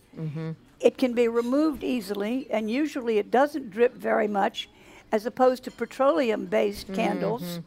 it 0.79 0.97
can 0.97 1.13
be 1.13 1.27
removed 1.27 1.83
easily, 1.83 2.47
and 2.49 2.71
usually 2.71 3.17
it 3.19 3.29
doesn't 3.29 3.69
drip 3.69 3.93
very 3.93 4.27
much, 4.27 4.69
as 5.11 5.25
opposed 5.25 5.63
to 5.65 5.71
petroleum 5.71 6.45
based 6.45 6.91
candles. 6.93 7.59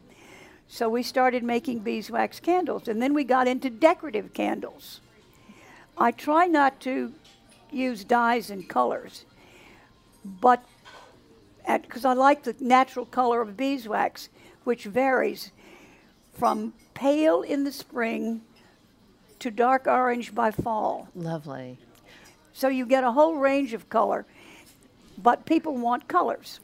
So 0.67 0.89
we 0.89 1.03
started 1.03 1.43
making 1.43 1.79
beeswax 1.79 2.39
candles, 2.39 2.87
and 2.87 3.01
then 3.01 3.13
we 3.13 3.23
got 3.23 3.47
into 3.47 3.69
decorative 3.69 4.33
candles. 4.33 5.01
I 5.97 6.11
try 6.11 6.47
not 6.47 6.79
to 6.81 7.13
use 7.71 8.03
dyes 8.03 8.49
and 8.49 8.67
colors, 8.67 9.25
but 10.25 10.63
because 11.67 12.05
I 12.05 12.13
like 12.13 12.43
the 12.43 12.55
natural 12.59 13.05
color 13.05 13.41
of 13.41 13.55
beeswax, 13.55 14.29
which 14.63 14.85
varies 14.85 15.51
from 16.33 16.73
pale 16.93 17.41
in 17.41 17.63
the 17.63 17.71
spring 17.71 18.41
to 19.39 19.51
dark 19.51 19.87
orange 19.87 20.33
by 20.33 20.51
fall. 20.51 21.07
Lovely. 21.15 21.77
So 22.53 22.67
you 22.67 22.85
get 22.85 23.03
a 23.03 23.11
whole 23.11 23.35
range 23.35 23.73
of 23.73 23.89
color, 23.89 24.25
but 25.17 25.45
people 25.45 25.75
want 25.75 26.07
colors. 26.07 26.59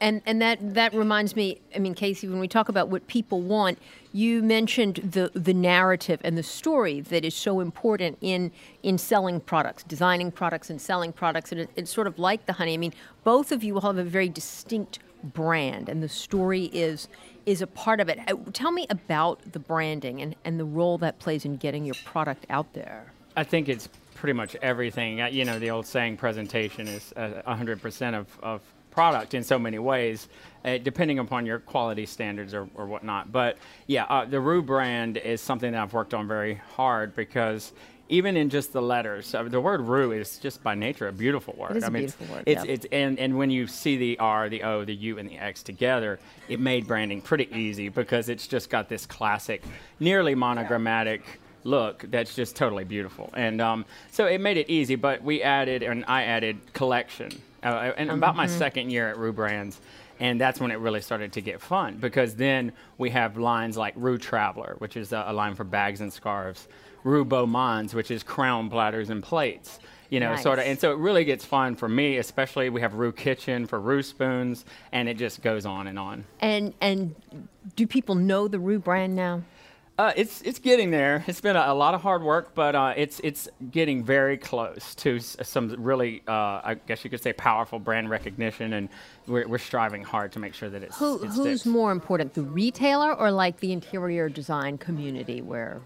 And 0.00 0.22
and 0.24 0.40
that 0.40 0.74
that 0.74 0.94
reminds 0.94 1.36
me. 1.36 1.60
I 1.74 1.78
mean, 1.78 1.94
Casey, 1.94 2.26
when 2.26 2.40
we 2.40 2.48
talk 2.48 2.68
about 2.68 2.88
what 2.88 3.06
people 3.06 3.42
want, 3.42 3.78
you 4.12 4.42
mentioned 4.42 4.96
the 4.96 5.30
the 5.34 5.52
narrative 5.52 6.20
and 6.24 6.38
the 6.38 6.42
story 6.42 7.00
that 7.02 7.24
is 7.24 7.34
so 7.34 7.60
important 7.60 8.16
in 8.20 8.50
in 8.82 8.96
selling 8.96 9.40
products, 9.40 9.82
designing 9.82 10.30
products, 10.30 10.70
and 10.70 10.80
selling 10.80 11.12
products. 11.12 11.52
And 11.52 11.62
it, 11.62 11.70
it's 11.76 11.90
sort 11.90 12.06
of 12.06 12.18
like 12.18 12.46
the 12.46 12.54
honey. 12.54 12.74
I 12.74 12.78
mean, 12.78 12.94
both 13.24 13.52
of 13.52 13.62
you 13.62 13.74
will 13.74 13.82
have 13.82 13.98
a 13.98 14.04
very 14.04 14.28
distinct 14.30 15.00
brand, 15.22 15.90
and 15.90 16.02
the 16.02 16.08
story 16.08 16.64
is 16.72 17.08
is 17.46 17.60
a 17.60 17.66
part 17.66 18.00
of 18.00 18.08
it. 18.08 18.18
Uh, 18.26 18.36
Tell 18.52 18.72
me 18.72 18.86
about 18.88 19.52
the 19.52 19.58
branding 19.58 20.22
and, 20.22 20.34
and 20.44 20.58
the 20.58 20.64
role 20.64 20.98
that 20.98 21.18
plays 21.18 21.44
in 21.44 21.56
getting 21.56 21.84
your 21.84 21.96
product 22.04 22.46
out 22.48 22.72
there. 22.72 23.12
I 23.36 23.44
think 23.44 23.68
it's 23.68 23.88
pretty 24.14 24.34
much 24.34 24.56
everything. 24.56 25.20
Uh, 25.20 25.26
You 25.26 25.44
know, 25.44 25.58
the 25.58 25.70
old 25.70 25.86
saying, 25.86 26.16
presentation 26.16 26.86
is 26.88 27.12
uh, 27.16 27.42
100% 27.46 28.14
of, 28.18 28.26
of 28.42 28.60
product 28.90 29.34
in 29.34 29.42
so 29.42 29.58
many 29.58 29.78
ways, 29.78 30.28
uh, 30.64 30.78
depending 30.78 31.18
upon 31.18 31.46
your 31.46 31.58
quality 31.58 32.06
standards 32.06 32.54
or, 32.54 32.68
or 32.74 32.86
whatnot. 32.86 33.32
But 33.32 33.56
yeah, 33.86 34.04
uh, 34.04 34.24
the 34.24 34.40
Roux 34.40 34.62
brand 34.62 35.16
is 35.16 35.40
something 35.40 35.72
that 35.72 35.82
I've 35.82 35.92
worked 35.92 36.14
on 36.14 36.26
very 36.28 36.54
hard 36.76 37.14
because 37.14 37.72
even 38.08 38.36
in 38.36 38.50
just 38.50 38.72
the 38.72 38.82
letters, 38.82 39.32
uh, 39.34 39.44
the 39.44 39.60
word 39.60 39.82
Roux 39.82 40.10
is 40.10 40.38
just 40.38 40.62
by 40.64 40.74
nature 40.74 41.06
a 41.06 41.12
beautiful 41.12 41.54
word. 41.56 41.76
is 41.76 41.84
I 41.84 41.86
a 41.86 41.90
mean, 41.90 42.02
beautiful 42.02 42.26
word, 42.34 42.42
It's, 42.44 42.64
yeah. 42.64 42.72
it's 42.72 42.86
and, 42.90 43.18
and 43.20 43.38
when 43.38 43.50
you 43.50 43.68
see 43.68 43.96
the 43.96 44.18
R, 44.18 44.48
the 44.48 44.64
O, 44.64 44.84
the 44.84 44.94
U, 44.94 45.18
and 45.18 45.28
the 45.28 45.38
X 45.38 45.62
together, 45.62 46.18
it 46.48 46.58
made 46.58 46.88
branding 46.88 47.22
pretty 47.22 47.48
easy 47.54 47.88
because 47.88 48.28
it's 48.28 48.48
just 48.48 48.68
got 48.68 48.88
this 48.88 49.06
classic, 49.06 49.62
nearly 50.00 50.34
monogrammatic 50.34 51.22
look 51.62 52.04
that's 52.10 52.34
just 52.34 52.56
totally 52.56 52.84
beautiful. 52.84 53.30
And 53.34 53.60
um, 53.60 53.84
so 54.10 54.26
it 54.26 54.40
made 54.40 54.56
it 54.56 54.68
easy, 54.68 54.96
but 54.96 55.22
we 55.22 55.42
added, 55.42 55.82
and 55.82 56.04
I 56.08 56.24
added 56.24 56.58
collection. 56.72 57.30
Uh, 57.62 57.92
and 57.96 58.10
about 58.10 58.36
my 58.36 58.46
second 58.46 58.90
year 58.90 59.08
at 59.08 59.18
Roux 59.18 59.32
Brands, 59.32 59.80
and 60.18 60.40
that's 60.40 60.60
when 60.60 60.70
it 60.70 60.78
really 60.78 61.00
started 61.00 61.32
to 61.32 61.40
get 61.40 61.60
fun 61.60 61.96
because 61.96 62.36
then 62.36 62.72
we 62.98 63.10
have 63.10 63.36
lines 63.36 63.76
like 63.76 63.94
Roux 63.96 64.18
Traveler, 64.18 64.76
which 64.78 64.96
is 64.96 65.12
a, 65.12 65.24
a 65.28 65.32
line 65.32 65.54
for 65.54 65.64
bags 65.64 66.00
and 66.00 66.12
scarves, 66.12 66.68
Roux 67.04 67.24
Beaumonds, 67.24 67.94
which 67.94 68.10
is 68.10 68.22
crown 68.22 68.68
platters 68.70 69.10
and 69.10 69.22
plates. 69.22 69.78
You 70.10 70.18
know, 70.18 70.34
sort 70.34 70.58
of, 70.58 70.64
and 70.64 70.78
so 70.78 70.90
it 70.90 70.98
really 70.98 71.24
gets 71.24 71.44
fun 71.44 71.76
for 71.76 71.88
me, 71.88 72.16
especially 72.16 72.68
we 72.68 72.80
have 72.80 72.94
Roux 72.94 73.12
Kitchen 73.12 73.64
for 73.64 73.78
Roux 73.78 74.02
spoons, 74.02 74.64
and 74.90 75.08
it 75.08 75.16
just 75.16 75.40
goes 75.40 75.64
on 75.64 75.86
and 75.86 76.00
on. 76.00 76.24
And 76.40 76.74
and 76.80 77.14
do 77.76 77.86
people 77.86 78.16
know 78.16 78.48
the 78.48 78.58
Roux 78.58 78.80
brand 78.80 79.14
now? 79.14 79.42
Uh, 80.00 80.14
it's 80.16 80.40
it's 80.42 80.58
getting 80.58 80.90
there. 80.90 81.22
It's 81.26 81.42
been 81.42 81.56
a, 81.56 81.64
a 81.66 81.74
lot 81.74 81.92
of 81.92 82.00
hard 82.00 82.22
work, 82.22 82.54
but 82.54 82.74
uh, 82.74 82.94
it's 82.96 83.20
it's 83.20 83.50
getting 83.70 84.02
very 84.02 84.38
close 84.38 84.94
to 84.94 85.16
s- 85.16 85.36
some 85.42 85.76
really, 85.76 86.22
uh, 86.26 86.32
I 86.64 86.80
guess 86.86 87.04
you 87.04 87.10
could 87.10 87.22
say, 87.22 87.34
powerful 87.34 87.78
brand 87.78 88.08
recognition, 88.08 88.72
and 88.72 88.88
we're, 89.26 89.46
we're 89.46 89.58
striving 89.58 90.02
hard 90.02 90.32
to 90.32 90.38
make 90.38 90.54
sure 90.54 90.70
that 90.70 90.82
it's 90.82 90.96
Who, 90.98 91.22
it 91.22 91.32
who's 91.32 91.66
more 91.66 91.92
important, 91.92 92.32
the 92.32 92.40
retailer 92.42 93.14
or 93.14 93.30
like 93.30 93.60
the 93.60 93.72
interior 93.72 94.30
design 94.30 94.78
community? 94.78 95.42
Where 95.42 95.82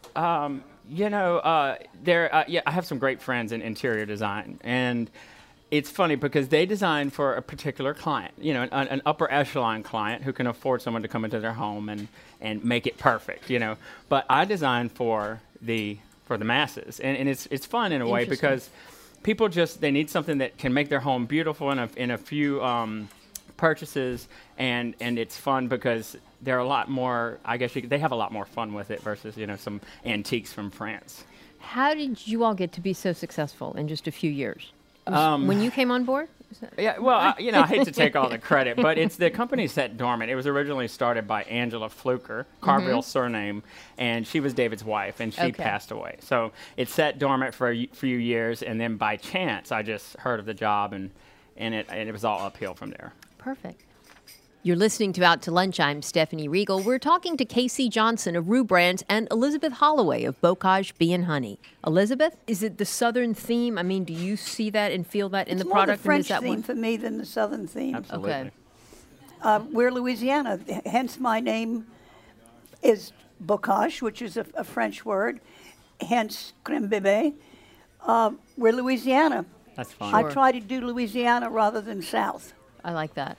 You 0.88 1.10
know, 1.10 1.38
uh, 1.38 1.78
there. 2.04 2.32
Uh, 2.32 2.44
yeah, 2.46 2.60
I 2.66 2.70
have 2.70 2.86
some 2.86 2.98
great 2.98 3.20
friends 3.20 3.50
in 3.50 3.62
interior 3.62 4.06
design, 4.06 4.60
and 4.62 5.10
it's 5.70 5.90
funny 5.90 6.14
because 6.14 6.48
they 6.48 6.66
design 6.66 7.10
for 7.10 7.34
a 7.34 7.42
particular 7.42 7.94
client. 7.94 8.34
You 8.38 8.54
know, 8.54 8.62
an, 8.62 8.88
an 8.88 9.02
upper 9.06 9.30
echelon 9.30 9.82
client 9.82 10.22
who 10.22 10.32
can 10.32 10.46
afford 10.46 10.82
someone 10.82 11.02
to 11.02 11.08
come 11.08 11.24
into 11.24 11.40
their 11.40 11.54
home 11.54 11.88
and 11.88 12.08
and 12.40 12.64
make 12.64 12.86
it 12.86 12.98
perfect. 12.98 13.50
You 13.50 13.58
know, 13.58 13.76
but 14.08 14.26
I 14.28 14.44
design 14.44 14.88
for 14.88 15.40
the 15.60 15.98
for 16.26 16.36
the 16.38 16.44
masses, 16.44 17.00
and, 17.00 17.16
and 17.16 17.28
it's 17.28 17.46
it's 17.50 17.66
fun 17.66 17.92
in 17.92 18.00
a 18.00 18.08
way 18.08 18.24
because 18.24 18.70
people 19.22 19.48
just 19.48 19.80
they 19.80 19.90
need 19.90 20.10
something 20.10 20.38
that 20.38 20.58
can 20.58 20.72
make 20.72 20.88
their 20.88 21.00
home 21.00 21.26
beautiful 21.26 21.70
in 21.70 21.78
a 21.78 21.88
in 21.96 22.10
a 22.10 22.18
few. 22.18 22.62
Um, 22.62 23.08
purchases 23.56 24.26
and 24.58 24.96
and 24.98 25.16
it's 25.16 25.36
fun 25.36 25.68
because 25.68 26.16
they're 26.42 26.58
a 26.58 26.66
lot 26.66 26.90
more 26.90 27.38
i 27.44 27.56
guess 27.56 27.72
could- 27.72 27.88
they 27.88 28.00
have 28.00 28.10
a 28.10 28.16
lot 28.16 28.32
more 28.32 28.44
fun 28.44 28.74
with 28.74 28.90
it 28.90 29.00
versus 29.00 29.36
you 29.36 29.46
know 29.46 29.54
some 29.54 29.80
antiques 30.04 30.52
from 30.52 30.72
france 30.72 31.22
how 31.64 31.94
did 31.94 32.26
you 32.26 32.44
all 32.44 32.54
get 32.54 32.72
to 32.72 32.80
be 32.80 32.92
so 32.92 33.12
successful 33.12 33.72
in 33.72 33.88
just 33.88 34.06
a 34.06 34.12
few 34.12 34.30
years? 34.30 34.72
Was- 35.06 35.14
um, 35.14 35.46
when 35.46 35.60
you 35.60 35.70
came 35.70 35.90
on 35.90 36.04
board? 36.04 36.28
Yeah 36.78 36.98
well 36.98 37.18
I, 37.18 37.34
you 37.38 37.50
know 37.50 37.62
i 37.62 37.66
hate 37.66 37.84
to 37.84 37.90
take 37.90 38.14
all 38.14 38.28
the 38.28 38.38
credit 38.50 38.76
but 38.76 38.96
it's 38.96 39.16
the 39.16 39.28
company 39.28 39.66
set 39.66 39.96
dormant 39.96 40.30
it 40.30 40.36
was 40.36 40.46
originally 40.46 40.86
started 40.86 41.26
by 41.26 41.42
angela 41.44 41.88
fluker 41.88 42.46
carville 42.60 43.00
mm-hmm. 43.00 43.10
surname 43.10 43.62
and 43.98 44.24
she 44.24 44.38
was 44.38 44.54
david's 44.54 44.84
wife 44.84 45.18
and 45.18 45.34
she 45.34 45.40
Okay. 45.40 45.52
passed 45.52 45.90
away 45.90 46.16
so 46.20 46.52
it 46.76 46.88
sat 46.88 47.18
dormant 47.18 47.54
for 47.54 47.72
a 47.72 47.86
few 47.88 48.16
years 48.18 48.62
and 48.62 48.80
then 48.80 48.96
by 48.96 49.16
chance 49.16 49.72
i 49.72 49.82
just 49.82 50.16
heard 50.18 50.38
of 50.38 50.46
the 50.46 50.54
job 50.54 50.92
and 50.92 51.10
and 51.56 51.74
it, 51.74 51.86
and 51.88 52.08
it 52.08 52.12
was 52.12 52.24
all 52.24 52.38
uphill 52.40 52.74
from 52.74 52.90
there 52.90 53.12
Perfect. 53.38 53.82
You're 54.66 54.76
listening 54.76 55.12
to 55.12 55.22
Out 55.22 55.42
to 55.42 55.50
Lunch. 55.50 55.78
I'm 55.78 56.00
Stephanie 56.00 56.48
Riegel. 56.48 56.80
We're 56.80 56.98
talking 56.98 57.36
to 57.36 57.44
Casey 57.44 57.90
Johnson 57.90 58.34
of 58.34 58.48
Roux 58.48 58.64
Brands 58.64 59.04
and 59.10 59.28
Elizabeth 59.30 59.74
Holloway 59.74 60.24
of 60.24 60.40
Bocage 60.40 60.96
Bee 60.96 61.12
and 61.12 61.26
Honey. 61.26 61.58
Elizabeth, 61.86 62.34
is 62.46 62.62
it 62.62 62.78
the 62.78 62.86
Southern 62.86 63.34
theme? 63.34 63.76
I 63.76 63.82
mean, 63.82 64.04
do 64.04 64.14
you 64.14 64.38
see 64.38 64.70
that 64.70 64.90
and 64.90 65.06
feel 65.06 65.28
that 65.28 65.48
in 65.48 65.58
it's 65.58 65.64
the 65.64 65.68
more 65.68 65.74
product? 65.84 65.98
the 65.98 66.04
French 66.06 66.16
and 66.16 66.24
is 66.24 66.28
that 66.28 66.40
theme 66.40 66.48
one? 66.48 66.62
for 66.62 66.74
me 66.74 66.96
than 66.96 67.18
the 67.18 67.26
Southern 67.26 67.66
theme. 67.66 67.94
absolutely 67.94 68.30
Okay. 68.32 68.50
Uh, 69.42 69.60
we're 69.70 69.92
Louisiana, 69.92 70.58
hence 70.86 71.20
my 71.20 71.40
name 71.40 71.86
is 72.82 73.12
bocage, 73.44 74.00
which 74.00 74.22
is 74.22 74.38
a, 74.38 74.46
a 74.54 74.64
French 74.64 75.04
word, 75.04 75.40
hence 76.00 76.54
creme 76.64 76.88
bébé. 76.88 77.34
Uh, 78.00 78.30
we're 78.56 78.72
Louisiana. 78.72 79.44
that's 79.76 79.92
fun 79.92 80.14
I 80.14 80.22
try 80.32 80.52
to 80.52 80.60
do 80.60 80.80
Louisiana 80.80 81.50
rather 81.50 81.82
than 81.82 82.00
South. 82.00 82.54
I 82.82 82.92
like 82.92 83.12
that. 83.12 83.36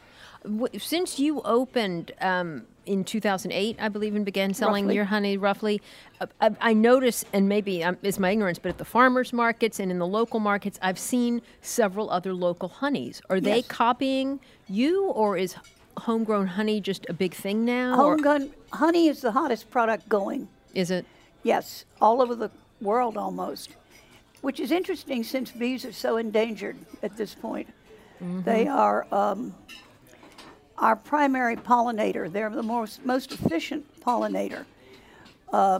Since 0.77 1.19
you 1.19 1.41
opened 1.41 2.11
um, 2.21 2.63
in 2.85 3.03
2008, 3.03 3.77
I 3.79 3.89
believe, 3.89 4.15
and 4.15 4.25
began 4.25 4.53
selling 4.53 4.85
Roughly. 4.85 4.95
your 4.95 5.05
honey 5.05 5.37
roughly, 5.37 5.81
uh, 6.21 6.27
I, 6.41 6.51
I 6.61 6.73
notice, 6.73 7.25
and 7.33 7.49
maybe 7.49 7.83
um, 7.83 7.97
it's 8.01 8.19
my 8.19 8.31
ignorance, 8.31 8.59
but 8.59 8.69
at 8.69 8.77
the 8.77 8.85
farmers 8.85 9.33
markets 9.33 9.79
and 9.79 9.91
in 9.91 9.99
the 9.99 10.07
local 10.07 10.39
markets, 10.39 10.79
I've 10.81 10.99
seen 10.99 11.41
several 11.61 12.09
other 12.09 12.33
local 12.33 12.69
honeys. 12.69 13.21
Are 13.29 13.39
they 13.39 13.61
copying 13.61 14.39
you, 14.67 15.05
or 15.07 15.37
is 15.37 15.55
homegrown 15.97 16.47
honey 16.47 16.81
just 16.81 17.05
a 17.09 17.13
big 17.13 17.33
thing 17.33 17.65
now? 17.65 17.95
Homegrown 17.95 18.51
honey 18.71 19.07
is 19.07 19.21
the 19.21 19.31
hottest 19.31 19.69
product 19.69 20.07
going. 20.09 20.47
is 20.73 20.91
it? 20.91 21.05
Yes, 21.43 21.85
all 22.01 22.21
over 22.21 22.35
the 22.35 22.49
world 22.81 23.17
almost, 23.17 23.75
which 24.41 24.59
is 24.59 24.71
interesting 24.71 25.23
since 25.23 25.51
bees 25.51 25.85
are 25.85 25.93
so 25.93 26.17
endangered 26.17 26.75
at 27.03 27.15
this 27.17 27.35
point. 27.35 27.69
They 28.21 28.67
are 28.67 29.05
um, 29.11 29.53
our 30.77 30.95
primary 30.95 31.55
pollinator. 31.55 32.31
They're 32.31 32.49
the 32.49 32.63
most, 32.63 33.05
most 33.05 33.31
efficient 33.31 34.01
pollinator. 34.01 34.65
Uh, 35.51 35.79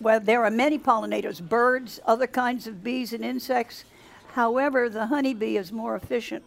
well, 0.00 0.20
there 0.20 0.44
are 0.44 0.50
many 0.50 0.78
pollinators, 0.78 1.46
birds, 1.46 2.00
other 2.06 2.26
kinds 2.26 2.66
of 2.66 2.82
bees 2.84 3.12
and 3.12 3.24
insects. 3.24 3.84
However, 4.32 4.88
the 4.88 5.06
honeybee 5.06 5.56
is 5.56 5.72
more 5.72 5.96
efficient. 5.96 6.44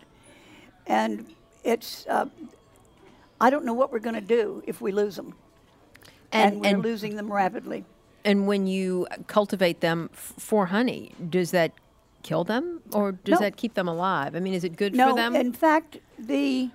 And 0.86 1.26
it's, 1.64 2.06
uh, 2.08 2.28
I 3.42 3.50
don't 3.50 3.66
know 3.66 3.74
what 3.74 3.92
we're 3.92 4.00
going 4.00 4.16
to 4.16 4.22
do 4.22 4.64
if 4.66 4.82
we 4.82 4.92
lose 4.92 5.16
them. 5.16 5.34
And, 6.32 6.62
we're 6.62 6.78
losing 6.78 7.16
them 7.16 7.32
rapidly. 7.32 7.86
And 8.26 8.48
when 8.48 8.68
you 8.68 9.08
cultivate 9.28 9.80
them 9.80 10.10
f- 10.14 10.34
for 10.38 10.66
honey, 10.68 11.14
does 11.30 11.52
that 11.52 11.72
kill 12.24 12.44
them 12.44 12.82
or 12.92 13.14
does 13.14 13.40
No. 13.40 13.46
that 13.46 13.56
keep 13.56 13.74
them 13.76 13.88
alive? 13.88 14.36
I 14.36 14.42
mean, 14.42 14.54
is 14.54 14.66
it 14.66 14.76
good 14.76 14.94
No, 14.94 15.12
for 15.12 15.16
them? 15.16 15.34
No, 15.34 15.40
in 15.40 15.54
fact, 15.54 15.98
the 16.20 16.70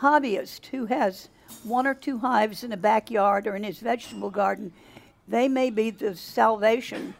hobbyist 0.00 0.66
who 0.66 0.86
has 0.86 1.28
one 1.64 1.86
or 1.86 1.94
two 1.94 2.18
hives 2.18 2.62
in 2.64 2.72
a 2.72 2.76
backyard 2.76 3.46
or 3.46 3.56
in 3.56 3.64
his 3.64 3.80
vegetable 3.80 4.30
garden, 4.30 4.72
they 5.26 5.48
may 5.48 5.70
be 5.70 5.90
the 5.90 6.14
salvation 6.14 7.14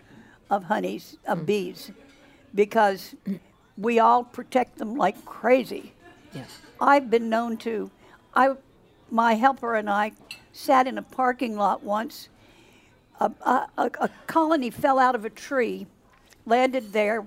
of 0.51 0.65
honeys, 0.65 1.17
of 1.27 1.41
mm. 1.41 1.47
bees, 1.47 1.91
because 2.55 3.15
we 3.77 3.99
all 3.99 4.25
protect 4.25 4.79
them 4.79 4.97
like 4.97 5.25
crazy. 5.25 5.93
yeah. 6.33 6.45
I've 6.81 7.11
been 7.11 7.29
known 7.29 7.57
to. 7.59 7.91
I, 8.35 8.55
my 9.11 9.35
helper 9.35 9.75
and 9.75 9.91
I 9.91 10.13
sat 10.53 10.87
in 10.87 10.99
a 10.99 11.03
parking 11.03 11.57
lot 11.57 11.83
once. 11.83 12.29
A, 13.21 13.33
a, 13.45 13.91
a 14.01 14.11
colony 14.27 14.71
fell 14.71 14.99
out 14.99 15.15
of 15.15 15.25
a 15.25 15.31
tree, 15.31 15.87
landed 16.47 16.93
there. 16.93 17.27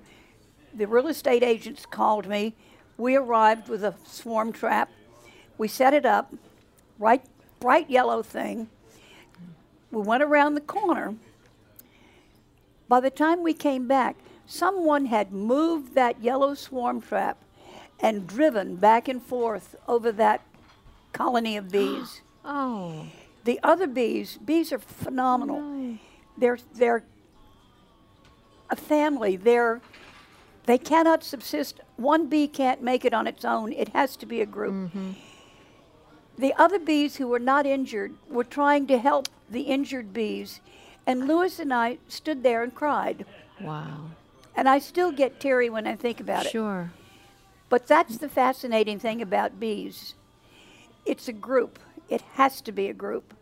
The 0.74 0.88
real 0.88 1.08
estate 1.08 1.43
agents 1.43 1.86
called 1.86 2.27
me. 2.27 2.55
We 2.98 3.15
arrived 3.15 3.67
with 3.67 3.84
a 3.84 3.96
swarm 4.05 4.53
trap. 4.53 4.89
We 5.62 5.68
set 5.68 5.94
it 5.94 6.08
up, 6.08 6.34
bright, 6.98 7.22
bright 7.60 7.88
yellow 7.88 8.24
thing. 8.24 8.68
We 9.91 10.01
went 10.01 10.24
around 10.24 10.56
the 10.56 10.62
corner. 10.62 11.13
By 12.89 13.00
the 13.00 13.12
time 13.12 13.44
we 13.44 13.53
came 13.53 13.88
back, 13.88 14.15
someone 14.48 15.06
had 15.06 15.32
moved 15.32 15.94
that 15.94 16.20
yellow 16.20 16.56
swarm 16.56 17.00
trap 17.00 17.38
and 18.00 18.25
driven 18.25 18.77
back 18.77 19.08
and 19.08 19.22
forth 19.22 19.75
over 19.88 20.12
that 20.13 20.41
colony 21.13 21.58
of 21.58 21.72
bees. 21.72 22.22
Oh, 22.44 23.06
The 23.44 23.60
other 23.62 23.86
bees, 23.86 24.39
bees 24.44 24.74
are 24.74 24.80
phenomenal. 24.80 26.00
They're 26.39 26.58
they're 26.74 27.03
a 28.72 28.75
family. 28.75 29.36
They're 29.36 29.80
they 30.65 30.80
cannot 30.80 31.24
subsist. 31.24 31.82
One 31.98 32.30
bee 32.30 32.48
can't 32.48 32.82
make 32.82 33.06
it 33.06 33.13
on 33.13 33.27
its 33.27 33.46
own. 33.46 33.74
It 33.74 33.89
has 33.89 34.18
to 34.18 34.25
be 34.25 34.41
a 34.41 34.48
group. 34.48 34.74
Mm-hmm. 34.74 35.12
The 36.38 36.54
other 36.60 36.80
bees 36.80 37.18
who 37.18 37.28
were 37.28 37.40
not 37.40 37.66
injured 37.66 38.14
were 38.30 38.44
trying 38.44 38.88
to 38.88 38.98
help 38.98 39.28
the 39.50 39.62
injured 39.62 40.14
bees, 40.14 40.62
and 41.06 41.28
Lewis 41.28 41.60
and 41.60 41.74
I 41.74 41.98
stood 42.08 42.44
there 42.44 42.64
and 42.64 42.74
cried. 42.74 43.26
wow. 43.60 44.12
And 44.56 44.68
I 44.68 44.80
still 44.80 45.12
get 45.14 45.40
teary 45.40 45.70
when 45.70 45.88
I 45.88 45.96
think 45.96 46.20
about 46.20 46.46
it. 46.46 46.52
Sure. 46.52 46.92
But 47.70 47.88
that's 47.88 48.18
the 48.18 48.28
fascinating 48.28 49.00
thing 49.00 49.22
about 49.22 49.62
bees. 49.62 50.14
It's 51.06 51.30
a 51.30 51.34
group. 51.34 51.80
It 52.10 52.22
has 52.34 52.60
to 52.62 52.74
be 52.74 52.88
a 52.88 52.94
group. 52.94 53.34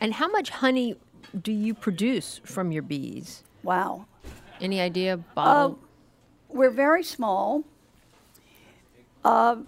And 0.00 0.14
how 0.14 0.28
much 0.28 0.50
honey 0.50 0.94
do 1.42 1.50
you 1.52 1.74
produce 1.74 2.40
from 2.44 2.70
your 2.70 2.82
bees? 2.84 3.42
Wow. 3.64 4.06
Any 4.60 4.80
idea? 4.80 5.16
Bottle? 5.16 5.80
We're 6.48 6.70
very 6.70 7.02
small. 7.02 7.64
Um, 9.24 9.66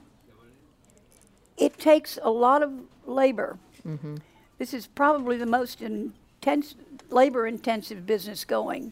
it 1.63 1.79
takes 1.79 2.19
a 2.23 2.31
lot 2.31 2.63
of 2.63 2.73
labor. 3.07 3.57
Mm-hmm. 3.87 4.17
This 4.59 4.75
is 4.75 4.89
probably 4.89 5.37
the 5.37 5.47
most 5.47 5.81
intense, 5.81 6.75
labor-intensive 7.11 8.05
business 8.05 8.45
going, 8.45 8.91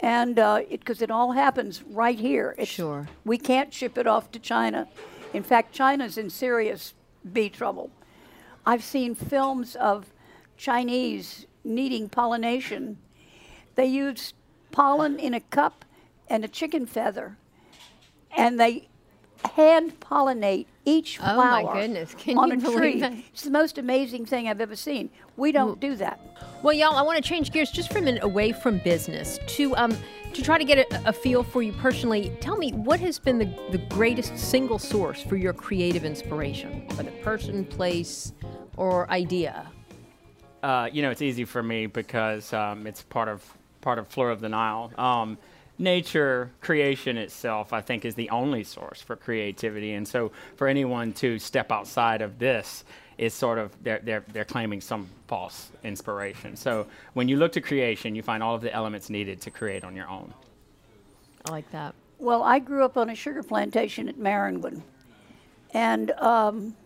and 0.00 0.38
uh, 0.38 0.62
because 0.68 1.00
it, 1.02 1.10
all 1.10 1.32
happens 1.32 1.82
right 1.84 2.18
here. 2.18 2.50
It's- 2.58 2.68
Sure. 2.68 3.06
We 3.24 3.38
can't 3.38 3.72
ship 3.72 3.96
it 3.96 4.06
off 4.06 4.30
to 4.32 4.38
China. 4.40 4.88
In 5.32 5.42
fact, 5.44 5.72
China's 5.72 6.18
in 6.18 6.30
serious 6.30 6.94
bee 7.32 7.48
trouble. 7.48 7.90
I've 8.66 8.82
seen 8.82 9.14
films 9.14 9.76
of 9.76 10.06
Chinese 10.56 11.46
needing 11.64 12.08
pollination. 12.08 12.98
They 13.76 13.86
use 13.86 14.32
pollen 14.72 15.18
in 15.18 15.34
a 15.34 15.40
cup 15.40 15.84
and 16.28 16.44
a 16.44 16.48
chicken 16.48 16.86
feather, 16.86 17.36
and 18.36 18.58
they 18.58 18.88
hand 19.48 19.98
pollinate 20.00 20.66
each 20.84 21.18
Oh, 21.20 21.36
my 21.36 21.62
flower 21.62 21.80
goodness. 21.80 22.14
Can 22.18 22.38
on 22.38 22.50
you 22.50 22.56
a 22.56 22.58
believe 22.58 22.78
tree. 22.78 23.00
that? 23.00 23.12
It's 23.32 23.42
the 23.42 23.50
most 23.50 23.78
amazing 23.78 24.26
thing 24.26 24.48
I've 24.48 24.60
ever 24.60 24.76
seen. 24.76 25.10
We 25.36 25.52
don't 25.52 25.80
do 25.80 25.96
that. 25.96 26.20
Well, 26.62 26.72
y'all, 26.72 26.96
I 26.96 27.02
want 27.02 27.22
to 27.22 27.28
change 27.28 27.52
gears 27.52 27.70
just 27.70 27.92
for 27.92 27.98
a 27.98 28.02
minute 28.02 28.22
away 28.22 28.52
from 28.52 28.78
business 28.78 29.38
to 29.48 29.76
um 29.76 29.96
to 30.32 30.42
try 30.42 30.58
to 30.58 30.64
get 30.64 30.78
a, 30.78 31.08
a 31.08 31.12
feel 31.12 31.42
for 31.42 31.62
you 31.62 31.72
personally. 31.72 32.32
Tell 32.40 32.56
me 32.56 32.72
what 32.72 32.98
has 33.00 33.18
been 33.18 33.38
the, 33.38 33.46
the 33.70 33.78
greatest 33.78 34.36
single 34.36 34.78
source 34.78 35.22
for 35.22 35.36
your 35.36 35.52
creative 35.52 36.04
inspiration, 36.04 36.86
whether 36.96 37.12
person, 37.22 37.64
place, 37.64 38.32
or 38.76 39.08
idea. 39.10 39.70
Uh, 40.62 40.88
you 40.92 41.02
know, 41.02 41.10
it's 41.10 41.22
easy 41.22 41.44
for 41.44 41.62
me 41.62 41.86
because 41.86 42.52
um, 42.52 42.86
it's 42.86 43.02
part 43.02 43.28
of 43.28 43.44
part 43.80 43.98
of 43.98 44.08
Flora 44.08 44.32
of 44.32 44.40
the 44.40 44.48
Nile. 44.48 44.90
Um, 44.96 45.38
nature, 45.78 46.50
creation 46.60 47.16
itself, 47.16 47.72
I 47.72 47.80
think, 47.80 48.04
is 48.04 48.14
the 48.14 48.30
only 48.30 48.64
source 48.64 49.00
for 49.00 49.16
creativity. 49.16 49.94
And 49.94 50.06
so, 50.06 50.32
for 50.56 50.68
anyone 50.68 51.12
to 51.14 51.38
step 51.38 51.72
outside 51.72 52.22
of 52.22 52.38
this, 52.38 52.84
is 53.16 53.32
sort 53.32 53.58
of 53.58 53.70
they're 53.82 54.00
they're 54.02 54.24
they're 54.32 54.44
claiming 54.44 54.80
some 54.80 55.08
false 55.26 55.70
inspiration. 55.82 56.56
So, 56.56 56.86
when 57.12 57.28
you 57.28 57.36
look 57.36 57.52
to 57.52 57.60
creation, 57.60 58.14
you 58.14 58.22
find 58.22 58.42
all 58.42 58.54
of 58.54 58.62
the 58.62 58.72
elements 58.72 59.10
needed 59.10 59.40
to 59.42 59.50
create 59.50 59.84
on 59.84 59.94
your 59.94 60.08
own. 60.08 60.32
I 61.46 61.50
like 61.50 61.70
that. 61.72 61.94
Well, 62.18 62.42
I 62.42 62.58
grew 62.58 62.84
up 62.84 62.96
on 62.96 63.10
a 63.10 63.14
sugar 63.14 63.42
plantation 63.42 64.08
at 64.08 64.16
Maringwood, 64.16 64.80
and 65.72 66.10
um, 66.12 66.76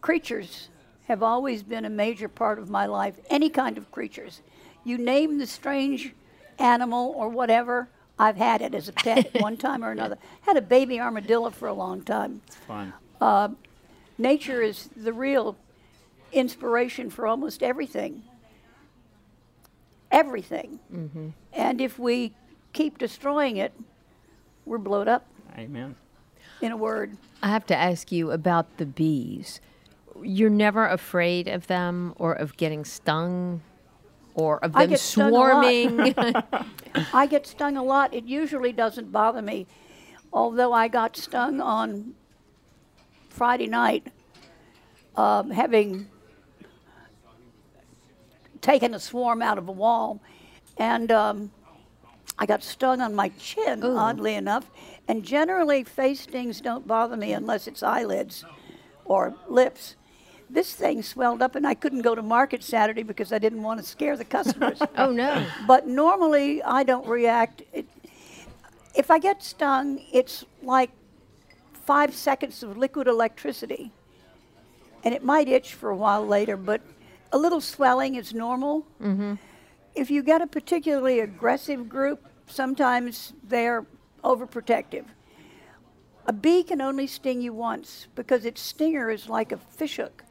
creatures 0.00 0.68
have 1.08 1.22
always 1.22 1.62
been 1.62 1.84
a 1.84 1.90
major 1.90 2.28
part 2.28 2.58
of 2.58 2.70
my 2.70 2.86
life. 2.86 3.20
Any 3.28 3.50
kind 3.50 3.76
of 3.76 3.90
creatures, 3.90 4.40
you 4.84 4.96
name 4.96 5.38
the 5.38 5.46
strange 5.46 6.14
animal 6.58 7.12
or 7.16 7.28
whatever, 7.28 7.88
I've 8.18 8.36
had 8.36 8.62
it 8.62 8.74
as 8.74 8.88
a 8.88 8.92
pet 8.92 9.34
at 9.34 9.40
one 9.42 9.56
time 9.56 9.84
or 9.84 9.90
another. 9.90 10.18
Had 10.42 10.56
a 10.56 10.62
baby 10.62 11.00
armadillo 11.00 11.50
for 11.50 11.68
a 11.68 11.74
long 11.74 12.02
time. 12.02 12.42
It's 12.46 12.56
fun. 12.56 12.92
Uh, 13.20 13.48
nature 14.18 14.62
is 14.62 14.88
the 14.96 15.12
real 15.12 15.56
inspiration 16.32 17.10
for 17.10 17.26
almost 17.26 17.62
everything. 17.62 18.22
Everything. 20.10 20.78
Mm-hmm. 20.92 21.28
And 21.52 21.80
if 21.80 21.98
we 21.98 22.34
keep 22.72 22.98
destroying 22.98 23.56
it, 23.56 23.72
we're 24.64 24.78
blowed 24.78 25.08
up, 25.08 25.26
Amen. 25.58 25.94
in 26.60 26.72
a 26.72 26.76
word. 26.76 27.16
I 27.42 27.48
have 27.48 27.66
to 27.66 27.76
ask 27.76 28.10
you 28.10 28.30
about 28.30 28.78
the 28.78 28.86
bees. 28.86 29.60
You're 30.22 30.50
never 30.50 30.86
afraid 30.86 31.48
of 31.48 31.66
them 31.66 32.14
or 32.16 32.32
of 32.32 32.56
getting 32.56 32.84
stung 32.84 33.60
or 34.34 34.58
of 34.64 34.74
I 34.76 34.82
them 34.82 34.90
get 34.90 35.00
stung 35.00 35.30
a 35.30 35.32
lot. 35.32 35.62
swarming. 35.62 36.14
I 37.12 37.26
get 37.26 37.46
stung 37.46 37.76
a 37.76 37.82
lot. 37.82 38.12
It 38.12 38.24
usually 38.24 38.72
doesn't 38.72 39.10
bother 39.10 39.42
me, 39.42 39.66
although 40.32 40.72
I 40.72 40.88
got 40.88 41.16
stung 41.16 41.60
on 41.60 42.14
Friday 43.28 43.66
night, 43.66 44.06
um, 45.16 45.50
having 45.50 46.08
taken 48.60 48.94
a 48.94 49.00
swarm 49.00 49.42
out 49.42 49.58
of 49.58 49.68
a 49.68 49.72
wall, 49.72 50.20
and 50.78 51.12
um, 51.12 51.50
I 52.38 52.46
got 52.46 52.62
stung 52.62 53.00
on 53.00 53.14
my 53.14 53.28
chin, 53.30 53.82
oddly 53.84 54.34
enough. 54.34 54.70
And 55.06 55.22
generally, 55.22 55.84
face 55.84 56.20
stings 56.20 56.60
don't 56.60 56.86
bother 56.86 57.16
me 57.16 57.32
unless 57.32 57.66
it's 57.66 57.82
eyelids 57.82 58.44
or 59.04 59.34
lips. 59.48 59.96
This 60.50 60.74
thing 60.74 61.02
swelled 61.02 61.42
up, 61.42 61.54
and 61.54 61.66
I 61.66 61.74
couldn't 61.74 62.02
go 62.02 62.14
to 62.14 62.22
market 62.22 62.62
Saturday 62.62 63.02
because 63.02 63.32
I 63.32 63.38
didn't 63.38 63.62
want 63.62 63.80
to 63.80 63.86
scare 63.86 64.16
the 64.16 64.24
customers. 64.24 64.78
oh 64.96 65.10
no. 65.10 65.46
But 65.66 65.88
normally, 65.88 66.62
I 66.62 66.82
don't 66.82 67.06
react. 67.06 67.62
It, 67.72 67.86
if 68.94 69.10
I 69.10 69.18
get 69.18 69.42
stung, 69.42 70.00
it's 70.12 70.44
like 70.62 70.90
five 71.84 72.14
seconds 72.14 72.62
of 72.62 72.76
liquid 72.76 73.08
electricity. 73.08 73.92
And 75.02 75.14
it 75.14 75.22
might 75.22 75.48
itch 75.48 75.74
for 75.74 75.90
a 75.90 75.96
while 75.96 76.26
later, 76.26 76.56
but 76.56 76.80
a 77.32 77.38
little 77.38 77.60
swelling 77.60 78.14
is 78.14 78.32
normal. 78.32 78.86
Mm-hmm. 79.02 79.34
If 79.94 80.10
you 80.10 80.22
get 80.22 80.40
a 80.40 80.46
particularly 80.46 81.20
aggressive 81.20 81.88
group, 81.88 82.26
sometimes 82.46 83.32
they're 83.42 83.86
overprotective. 84.22 85.04
A 86.26 86.32
bee 86.32 86.62
can 86.62 86.80
only 86.80 87.06
sting 87.06 87.42
you 87.42 87.52
once 87.52 88.06
because 88.14 88.44
its 88.44 88.60
stinger 88.62 89.10
is 89.10 89.28
like 89.28 89.52
a 89.52 89.58
fishhook. 89.58 90.24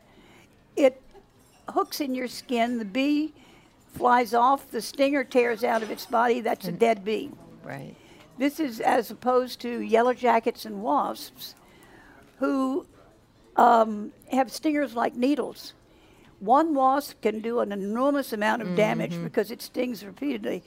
It 0.75 1.01
hooks 1.69 2.01
in 2.01 2.15
your 2.15 2.27
skin, 2.27 2.79
the 2.79 2.86
bee 2.86 3.33
flies 3.93 4.33
off, 4.33 4.69
the 4.71 4.81
stinger 4.81 5.23
tears 5.23 5.63
out 5.63 5.83
of 5.83 5.91
its 5.91 6.05
body, 6.05 6.41
that's 6.41 6.67
a 6.67 6.71
dead 6.71 7.05
bee. 7.05 7.31
Right. 7.63 7.95
This 8.38 8.59
is 8.59 8.79
as 8.79 9.12
opposed 9.12 9.62
to 9.62 9.81
yellow 9.81 10.13
jackets 10.13 10.65
and 10.65 10.81
wasps 10.81 11.55
who 12.39 12.86
um, 13.55 14.12
have 14.31 14.51
stingers 14.51 14.95
like 14.95 15.15
needles. 15.15 15.73
One 16.39 16.73
wasp 16.73 17.21
can 17.21 17.39
do 17.39 17.59
an 17.59 17.71
enormous 17.71 18.33
amount 18.33 18.63
of 18.63 18.75
damage 18.75 19.21
because 19.23 19.49
it 19.51 19.62
stings 19.62 20.03
repeatedly. 20.03 20.63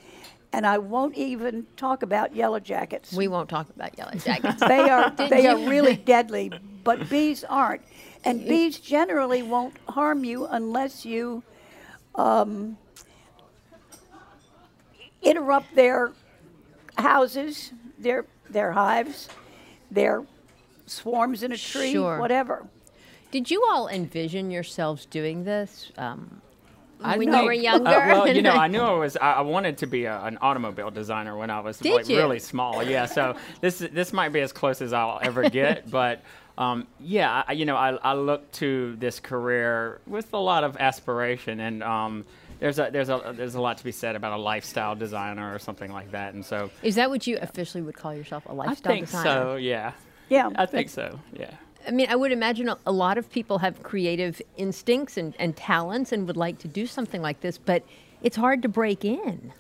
And 0.52 0.66
I 0.66 0.78
won't 0.78 1.16
even 1.16 1.66
talk 1.76 2.02
about 2.02 2.34
yellow 2.34 2.60
jackets. 2.60 3.12
We 3.12 3.28
won't 3.28 3.50
talk 3.50 3.68
about 3.68 3.98
yellow 3.98 4.12
jackets. 4.24 4.60
They 4.60 4.88
are 4.88 5.10
they 5.10 5.46
are 5.48 5.56
really 5.68 5.96
deadly, 5.96 6.50
but 6.82 7.10
bees 7.10 7.44
aren't. 7.44 7.82
And 8.26 8.44
bees 8.44 8.80
generally 8.80 9.42
won't 9.42 9.76
harm 9.88 10.24
you 10.24 10.46
unless 10.46 11.06
you 11.06 11.44
um, 12.16 12.76
interrupt 15.22 15.74
their 15.74 16.12
houses, 16.98 17.72
their 17.98 18.26
their 18.50 18.72
hives, 18.72 19.28
their 19.90 20.24
swarms 20.86 21.42
in 21.42 21.52
a 21.52 21.56
tree, 21.56 21.92
Sure. 21.92 22.18
whatever. 22.18 22.66
Did 23.30 23.50
you 23.50 23.64
all 23.70 23.88
envision 23.88 24.50
yourselves 24.50 25.04
doing 25.06 25.44
this 25.44 25.90
um, 25.98 26.40
I 27.02 27.18
when 27.18 27.28
think- 27.30 27.40
you 27.40 27.44
were 27.44 27.52
younger? 27.52 27.88
Uh, 27.90 28.06
well, 28.08 28.28
you 28.28 28.42
know, 28.42 28.52
I 28.52 28.66
knew 28.74 28.80
I 28.80 28.92
was. 28.92 29.16
I, 29.16 29.32
I 29.34 29.40
wanted 29.42 29.78
to 29.78 29.86
be 29.86 30.04
a, 30.06 30.20
an 30.22 30.38
automobile 30.40 30.90
designer 30.90 31.36
when 31.36 31.50
I 31.50 31.60
was 31.60 31.78
Did 31.78 31.92
like 31.94 32.08
you? 32.08 32.16
really 32.16 32.38
small. 32.38 32.82
Yeah, 32.82 33.06
so 33.06 33.36
this 33.60 33.78
this 33.78 34.12
might 34.12 34.30
be 34.32 34.40
as 34.40 34.52
close 34.52 34.80
as 34.82 34.92
I'll 34.92 35.20
ever 35.22 35.48
get, 35.48 35.88
but. 35.98 36.22
Um, 36.58 36.86
yeah, 37.00 37.44
I, 37.46 37.52
you 37.52 37.64
know, 37.66 37.76
I, 37.76 37.96
I 37.96 38.14
look 38.14 38.50
to 38.52 38.96
this 38.96 39.20
career 39.20 40.00
with 40.06 40.32
a 40.32 40.38
lot 40.38 40.64
of 40.64 40.76
aspiration, 40.78 41.60
and 41.60 41.82
um, 41.82 42.24
there's 42.60 42.78
a 42.78 42.88
there's 42.90 43.10
a 43.10 43.34
there's 43.36 43.54
a 43.54 43.60
lot 43.60 43.78
to 43.78 43.84
be 43.84 43.92
said 43.92 44.16
about 44.16 44.32
a 44.32 44.40
lifestyle 44.40 44.94
designer 44.94 45.54
or 45.54 45.58
something 45.58 45.92
like 45.92 46.12
that, 46.12 46.32
and 46.34 46.44
so 46.44 46.70
Is 46.82 46.94
that 46.94 47.10
what 47.10 47.26
you 47.26 47.38
officially 47.40 47.82
would 47.82 47.94
call 47.96 48.14
yourself, 48.14 48.44
a 48.46 48.54
lifestyle 48.54 48.92
I 48.92 48.96
think 48.96 49.06
designer? 49.06 49.24
so. 49.24 49.56
Yeah, 49.56 49.92
Yeah. 50.30 50.48
I 50.56 50.66
think 50.66 50.88
so. 50.88 51.20
Yeah. 51.32 51.50
I 51.86 51.92
mean, 51.92 52.08
I 52.10 52.16
would 52.16 52.32
imagine 52.32 52.68
a, 52.68 52.78
a 52.84 52.90
lot 52.90 53.16
of 53.16 53.30
people 53.30 53.58
have 53.58 53.82
creative 53.84 54.42
instincts 54.56 55.16
and, 55.16 55.34
and 55.38 55.56
talents 55.56 56.10
and 56.10 56.26
would 56.26 56.36
like 56.36 56.58
to 56.60 56.68
do 56.68 56.84
something 56.86 57.22
like 57.22 57.42
this, 57.42 57.58
but 57.58 57.84
it's 58.22 58.36
hard 58.36 58.62
to 58.62 58.68
break 58.68 59.04
in. 59.04 59.52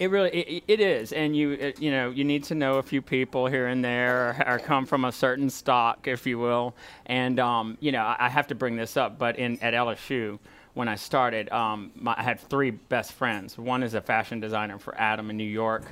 It 0.00 0.10
really 0.10 0.30
it, 0.30 0.64
it 0.66 0.80
is, 0.80 1.12
and 1.12 1.36
you 1.36 1.52
it, 1.52 1.80
you 1.80 1.90
know 1.90 2.08
you 2.08 2.24
need 2.24 2.42
to 2.44 2.54
know 2.54 2.76
a 2.76 2.82
few 2.82 3.02
people 3.02 3.46
here 3.46 3.66
and 3.66 3.84
there, 3.84 4.44
or, 4.46 4.54
or 4.54 4.58
come 4.58 4.86
from 4.86 5.04
a 5.04 5.12
certain 5.12 5.50
stock, 5.50 6.08
if 6.08 6.26
you 6.26 6.38
will. 6.38 6.74
And 7.04 7.38
um, 7.38 7.76
you 7.80 7.92
know 7.92 8.02
I, 8.02 8.16
I 8.18 8.28
have 8.30 8.46
to 8.46 8.54
bring 8.54 8.76
this 8.76 8.96
up, 8.96 9.18
but 9.18 9.38
in 9.38 9.58
at 9.60 9.74
LSU 9.74 10.38
when 10.72 10.88
I 10.88 10.94
started, 10.94 11.50
um, 11.50 11.90
my, 11.94 12.14
I 12.16 12.22
had 12.22 12.40
three 12.40 12.70
best 12.70 13.12
friends. 13.12 13.58
One 13.58 13.82
is 13.82 13.94
a 13.94 14.00
fashion 14.00 14.40
designer 14.40 14.78
for 14.78 14.96
Adam 14.96 15.28
in 15.28 15.36
New 15.36 15.44
York. 15.44 15.84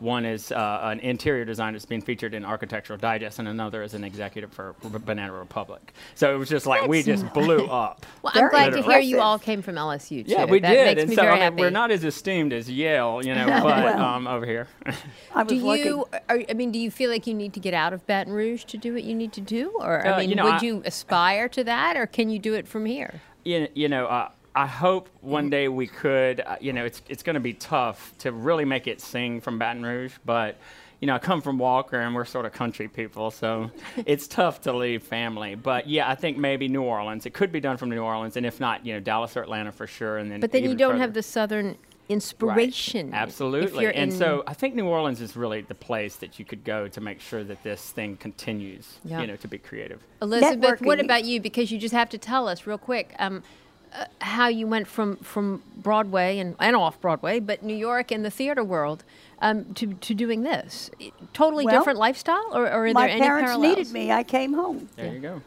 One 0.00 0.24
is 0.24 0.52
uh, 0.52 0.80
an 0.82 1.00
interior 1.00 1.44
design 1.44 1.72
that's 1.72 1.84
been 1.84 2.00
featured 2.00 2.34
in 2.34 2.44
Architectural 2.44 2.98
Digest, 2.98 3.38
and 3.38 3.48
another 3.48 3.82
is 3.82 3.94
an 3.94 4.04
executive 4.04 4.52
for 4.52 4.74
R- 4.84 4.98
Banana 4.98 5.32
Republic. 5.32 5.92
So 6.14 6.32
it 6.34 6.38
was 6.38 6.48
just 6.48 6.66
like 6.66 6.86
we 6.88 7.02
That's 7.02 7.22
just 7.22 7.34
blew 7.34 7.66
up. 7.70 8.06
Well, 8.22 8.32
I'm 8.34 8.40
Very 8.42 8.50
glad 8.50 8.72
to 8.74 8.82
hear 8.82 8.98
you 9.00 9.20
all 9.20 9.38
came 9.38 9.60
from 9.62 9.74
LSU, 9.74 10.24
too. 10.24 10.30
Yeah, 10.32 10.44
we 10.44 10.60
that 10.60 10.70
did, 10.70 10.84
Makes 10.86 11.00
and 11.02 11.10
me 11.10 11.16
so 11.16 11.22
very 11.22 11.32
I 11.32 11.34
mean, 11.36 11.42
happy. 11.42 11.60
we're 11.62 11.70
not 11.70 11.90
as 11.90 12.04
esteemed 12.04 12.52
as 12.52 12.70
Yale, 12.70 13.20
you 13.24 13.34
know, 13.34 13.46
but 13.62 13.84
Well. 13.84 13.98
um, 14.04 14.26
over 14.26 14.46
here. 14.46 14.68
I 15.34 15.42
was 15.42 15.48
Do 15.48 15.56
you? 15.56 16.06
Are, 16.28 16.42
I 16.48 16.54
mean, 16.54 16.70
do 16.70 16.78
you 16.78 16.90
feel 16.90 17.10
like 17.10 17.26
you 17.26 17.34
need 17.34 17.52
to 17.54 17.60
get 17.60 17.74
out 17.74 17.92
of 17.92 18.06
Baton 18.06 18.32
Rouge 18.32 18.64
to 18.64 18.76
do 18.76 18.94
what 18.94 19.04
you 19.04 19.14
need 19.14 19.32
to 19.32 19.40
do, 19.40 19.72
or 19.80 20.06
Uh, 20.06 20.12
I 20.14 20.20
mean, 20.20 20.30
you 20.30 20.36
know, 20.36 20.44
would 20.44 20.54
I- 20.54 20.60
you 20.62 20.82
aspire 20.84 21.48
to 21.50 21.64
that, 21.64 21.96
or 21.96 22.06
can 22.06 22.30
you 22.30 22.38
do 22.38 22.54
it 22.54 22.68
from 22.68 22.86
here? 22.86 23.20
you, 23.44 23.66
you 23.74 23.88
know, 23.88 24.06
uh, 24.06 24.28
I 24.58 24.66
hope 24.66 25.08
one 25.20 25.50
day 25.50 25.68
we 25.68 25.86
could. 25.86 26.40
Uh, 26.40 26.56
you 26.60 26.72
know, 26.72 26.84
it's 26.84 27.00
it's 27.08 27.22
going 27.22 27.34
to 27.34 27.40
be 27.40 27.54
tough 27.54 28.12
to 28.18 28.32
really 28.32 28.64
make 28.64 28.88
it 28.88 29.00
sing 29.00 29.40
from 29.40 29.56
Baton 29.56 29.84
Rouge, 29.84 30.14
but 30.26 30.56
you 31.00 31.06
know, 31.06 31.14
I 31.14 31.20
come 31.20 31.40
from 31.40 31.58
Walker, 31.58 32.00
and 32.00 32.12
we're 32.12 32.24
sort 32.24 32.44
of 32.44 32.52
country 32.52 32.88
people, 32.88 33.30
so 33.30 33.70
it's 34.04 34.26
tough 34.26 34.60
to 34.62 34.72
leave 34.72 35.04
family. 35.04 35.54
But 35.54 35.88
yeah, 35.88 36.10
I 36.10 36.16
think 36.16 36.38
maybe 36.38 36.66
New 36.66 36.82
Orleans. 36.82 37.24
It 37.24 37.34
could 37.34 37.52
be 37.52 37.60
done 37.60 37.76
from 37.76 37.90
New 37.90 38.02
Orleans, 38.02 38.36
and 38.36 38.44
if 38.44 38.58
not, 38.58 38.84
you 38.84 38.94
know, 38.94 38.98
Dallas 38.98 39.36
or 39.36 39.42
Atlanta 39.42 39.70
for 39.70 39.86
sure. 39.86 40.18
And 40.18 40.28
then, 40.28 40.40
But 40.40 40.50
then 40.50 40.64
you 40.64 40.74
don't 40.74 40.94
further. 40.94 41.02
have 41.02 41.14
the 41.14 41.22
Southern 41.22 41.76
inspiration. 42.08 43.10
if 43.10 43.14
Absolutely. 43.14 43.86
And 43.86 44.10
in- 44.10 44.18
so 44.18 44.42
I 44.48 44.54
think 44.54 44.74
New 44.74 44.86
Orleans 44.86 45.20
is 45.20 45.36
really 45.36 45.60
the 45.60 45.76
place 45.76 46.16
that 46.16 46.40
you 46.40 46.44
could 46.44 46.64
go 46.64 46.88
to 46.88 47.00
make 47.00 47.20
sure 47.20 47.44
that 47.44 47.62
this 47.62 47.90
thing 47.92 48.16
continues, 48.16 48.98
Yeah. 49.04 49.20
you 49.20 49.28
know, 49.28 49.36
to 49.36 49.46
be 49.46 49.58
creative. 49.58 50.02
Elizabeth, 50.20 50.80
what 50.80 50.98
about 50.98 51.24
you? 51.24 51.40
Because 51.40 51.70
you 51.70 51.78
just 51.78 51.94
have 51.94 52.08
to 52.08 52.18
tell 52.18 52.48
us 52.48 52.66
real 52.66 52.78
quick 52.78 53.14
um, 53.20 53.44
uh, 53.92 54.06
how 54.20 54.48
you 54.48 54.66
went 54.66 54.86
from, 54.86 55.16
from 55.16 55.62
Broadway 55.76 56.38
and, 56.38 56.56
and 56.60 56.76
off 56.76 57.00
Broadway, 57.00 57.40
but 57.40 57.62
New 57.62 57.76
York 57.76 58.10
and 58.10 58.24
the 58.24 58.30
theater 58.30 58.64
world 58.64 59.04
um, 59.40 59.72
to, 59.74 59.94
to 59.94 60.14
doing 60.14 60.42
this. 60.42 60.90
Totally 61.32 61.64
Well, 61.64 61.78
different 61.78 61.98
lifestyle, 61.98 62.50
or, 62.52 62.64
or 62.64 62.86
are 62.86 62.92
My 62.92 63.06
there 63.06 63.10
any 63.10 63.20
parents 63.20 63.58
needed 63.58 63.92
me. 63.92 64.10
I 64.10 64.22
came 64.22 64.52
home. 64.52 64.88
There 64.96 65.12
you 65.12 65.20
go. 65.20 65.42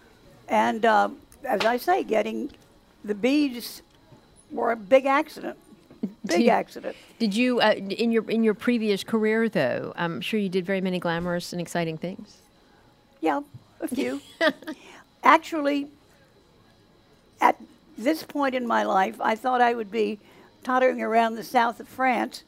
And 0.47 0.85
um, 0.85 1.17
as 1.43 1.65
I 1.65 1.77
say, 1.77 2.03
getting 2.03 2.51
the 3.03 3.15
bees 3.15 3.81
were 4.51 4.71
a 4.71 4.75
big 4.75 5.05
accident. 5.05 5.57
Big 6.25 6.41
you- 6.45 6.49
accident. 6.49 6.95
Did 7.19 7.35
you, 7.35 7.61
uh, 7.61 7.73
in 7.73 8.11
your 8.11 8.27
in 8.27 8.43
your 8.43 8.55
previous 8.55 9.03
career, 9.03 9.47
though? 9.47 9.93
I'm 9.95 10.19
sure 10.19 10.39
you 10.39 10.49
did 10.49 10.65
very 10.65 10.81
many 10.81 10.99
glamorous 10.99 11.53
and 11.53 11.61
exciting 11.61 11.99
things. 11.99 12.39
Yeah, 13.19 13.41
a 13.79 13.87
few. 13.87 14.19
Actually, 15.23 15.89
at 17.39 17.61
this 18.03 18.23
point 18.23 18.55
in 18.55 18.67
my 18.67 18.83
life, 18.83 19.19
I 19.21 19.35
thought 19.35 19.61
I 19.61 19.73
would 19.73 19.91
be 19.91 20.19
tottering 20.63 21.01
around 21.01 21.35
the 21.35 21.43
south 21.43 21.79
of 21.79 21.87
France 21.87 22.43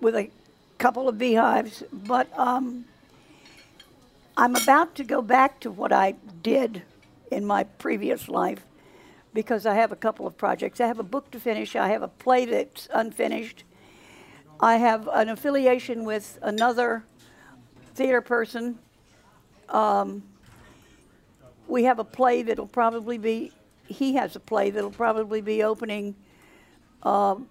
with 0.00 0.14
a 0.14 0.30
couple 0.78 1.08
of 1.08 1.18
beehives, 1.18 1.82
but 1.92 2.28
um, 2.38 2.84
I'm 4.36 4.56
about 4.56 4.94
to 4.96 5.04
go 5.04 5.22
back 5.22 5.60
to 5.60 5.70
what 5.70 5.92
I 5.92 6.16
did 6.42 6.82
in 7.30 7.46
my 7.46 7.64
previous 7.64 8.28
life 8.28 8.64
because 9.32 9.66
I 9.66 9.74
have 9.74 9.92
a 9.92 9.96
couple 9.96 10.26
of 10.26 10.36
projects. 10.36 10.80
I 10.80 10.86
have 10.86 10.98
a 10.98 11.04
book 11.04 11.30
to 11.32 11.40
finish, 11.40 11.74
I 11.76 11.88
have 11.88 12.02
a 12.02 12.08
play 12.08 12.44
that's 12.44 12.88
unfinished, 12.92 13.64
I 14.60 14.76
have 14.76 15.08
an 15.12 15.28
affiliation 15.28 16.04
with 16.04 16.38
another 16.42 17.04
theater 17.94 18.20
person. 18.20 18.78
We 21.66 21.84
have 21.84 21.98
a 21.98 22.04
play 22.04 22.42
that'll 22.42 22.66
probably 22.66 23.18
be, 23.18 23.52
he 23.86 24.14
has 24.14 24.34
a 24.36 24.40
play 24.40 24.70
that'll 24.70 24.90
probably 24.90 25.40
be 25.40 25.62
opening 25.62 26.14
um, 27.02 27.48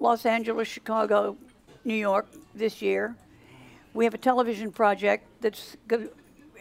Los 0.00 0.26
Angeles, 0.26 0.68
Chicago, 0.68 1.36
New 1.84 1.94
York 1.94 2.26
this 2.54 2.82
year. 2.82 3.14
We 3.94 4.04
have 4.04 4.14
a 4.14 4.18
television 4.18 4.72
project 4.72 5.24
that's 5.40 5.76
go- 5.88 6.08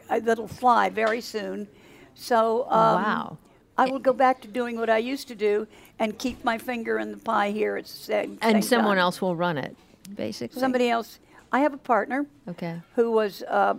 uh, 0.09 0.19
that'll 0.19 0.47
fly 0.47 0.89
very 0.89 1.21
soon. 1.21 1.67
So 2.13 2.63
um, 2.69 3.03
Wow. 3.03 3.37
I 3.77 3.87
will 3.89 3.99
go 3.99 4.13
back 4.13 4.39
to 4.41 4.47
doing 4.47 4.77
what 4.79 4.89
I 4.89 4.99
used 4.99 5.27
to 5.27 5.35
do 5.35 5.67
and 5.99 6.17
keep 6.17 6.45
my 6.45 6.57
finger 6.57 6.97
in 6.99 7.11
the 7.11 7.17
pie 7.17 7.51
here 7.51 7.75
at 7.75 7.85
the 7.85 7.89
same, 7.89 8.37
And 8.41 8.53
same 8.55 8.61
someone 8.61 8.95
time. 8.95 9.01
else 9.01 9.21
will 9.21 9.35
run 9.35 9.57
it, 9.57 9.75
basically. 10.15 10.59
Somebody 10.61 10.89
else. 10.89 11.19
I 11.51 11.59
have 11.59 11.73
a 11.73 11.77
partner 11.77 12.25
Okay. 12.47 12.81
who 12.95 13.11
was 13.11 13.43
uh, 13.43 13.75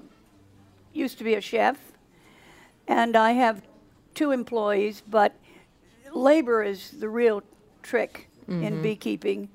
used 0.92 1.16
to 1.18 1.24
be 1.24 1.34
a 1.34 1.40
chef, 1.40 1.78
and 2.88 3.16
I 3.16 3.32
have 3.32 3.62
two 4.16 4.32
employees. 4.32 5.02
But 5.08 5.36
labor 6.12 6.64
is 6.64 6.90
the 6.90 7.08
real 7.08 7.44
trick 7.82 8.28
in 8.48 8.82
beekeeping 8.82 9.48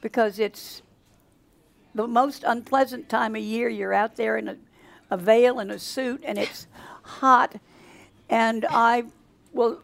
because 0.00 0.38
it's 0.38 0.82
the 1.94 2.06
most 2.06 2.44
unpleasant 2.46 3.08
time 3.08 3.34
of 3.34 3.42
year. 3.42 3.68
You're 3.68 3.94
out 3.94 4.16
there 4.16 4.36
in 4.36 4.48
a, 4.48 4.56
a 5.10 5.16
veil 5.16 5.58
and 5.58 5.70
a 5.70 5.78
suit, 5.78 6.22
and 6.24 6.38
it's 6.38 6.66
hot, 7.02 7.56
and 8.28 8.66
I 8.68 9.04
will 9.52 9.80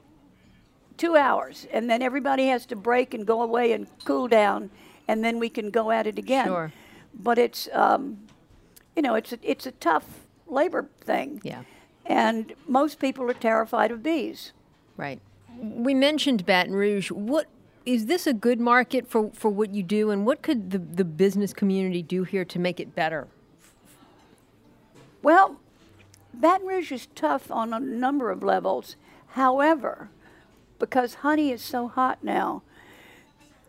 two 0.98 1.16
hours, 1.16 1.66
and 1.72 1.88
then 1.88 2.02
everybody 2.02 2.46
has 2.46 2.66
to 2.66 2.76
break 2.76 3.14
and 3.14 3.26
go 3.26 3.42
away 3.42 3.72
and 3.72 3.86
cool 4.04 4.28
down, 4.28 4.70
and 5.08 5.24
then 5.24 5.38
we 5.38 5.48
can 5.48 5.70
go 5.70 5.90
at 5.90 6.06
it 6.06 6.18
again. 6.18 6.46
Sure. 6.46 6.72
But 7.14 7.38
it's, 7.38 7.68
um, 7.72 8.18
you 8.94 9.02
know, 9.02 9.14
it's 9.14 9.32
a, 9.32 9.38
it's 9.42 9.66
a 9.66 9.72
tough 9.72 10.04
labor 10.46 10.88
thing. 11.00 11.40
Yeah. 11.42 11.62
And 12.06 12.54
most 12.66 12.98
people 12.98 13.30
are 13.30 13.34
terrified 13.34 13.90
of 13.90 14.02
bees. 14.02 14.52
Right. 14.96 15.20
We 15.58 15.94
mentioned 15.94 16.44
Baton 16.44 16.74
Rouge. 16.74 17.10
What 17.10 17.46
is 17.84 18.06
this 18.06 18.26
a 18.26 18.32
good 18.32 18.60
market 18.60 19.08
for, 19.08 19.30
for 19.32 19.50
what 19.50 19.74
you 19.74 19.82
do, 19.82 20.10
and 20.10 20.24
what 20.24 20.42
could 20.42 20.70
the, 20.70 20.78
the 20.78 21.04
business 21.04 21.52
community 21.52 22.02
do 22.02 22.24
here 22.24 22.44
to 22.44 22.58
make 22.58 22.80
it 22.80 22.94
better? 22.94 23.28
Well, 25.22 25.58
Baton 26.34 26.66
Rouge 26.66 26.92
is 26.92 27.08
tough 27.14 27.50
on 27.50 27.72
a 27.72 27.80
number 27.80 28.30
of 28.30 28.42
levels. 28.42 28.96
However, 29.28 30.10
because 30.78 31.14
honey 31.14 31.50
is 31.50 31.62
so 31.62 31.88
hot 31.88 32.22
now, 32.22 32.62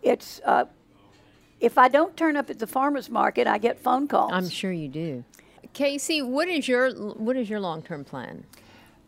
it's 0.01 0.41
uh, 0.45 0.65
if 1.59 1.77
I 1.77 1.87
don't 1.87 2.17
turn 2.17 2.35
up 2.35 2.49
at 2.49 2.59
the 2.59 2.67
farmers 2.67 3.09
market, 3.09 3.47
I 3.47 3.57
get 3.57 3.79
phone 3.79 4.07
calls. 4.07 4.31
I'm 4.33 4.49
sure 4.49 4.71
you 4.71 4.89
do. 4.89 5.23
Casey, 5.73 6.21
what 6.21 6.47
is 6.47 6.67
your 6.67 6.91
what 6.93 7.35
is 7.35 7.49
your 7.49 7.59
long 7.59 7.81
term 7.81 8.03
plan? 8.03 8.45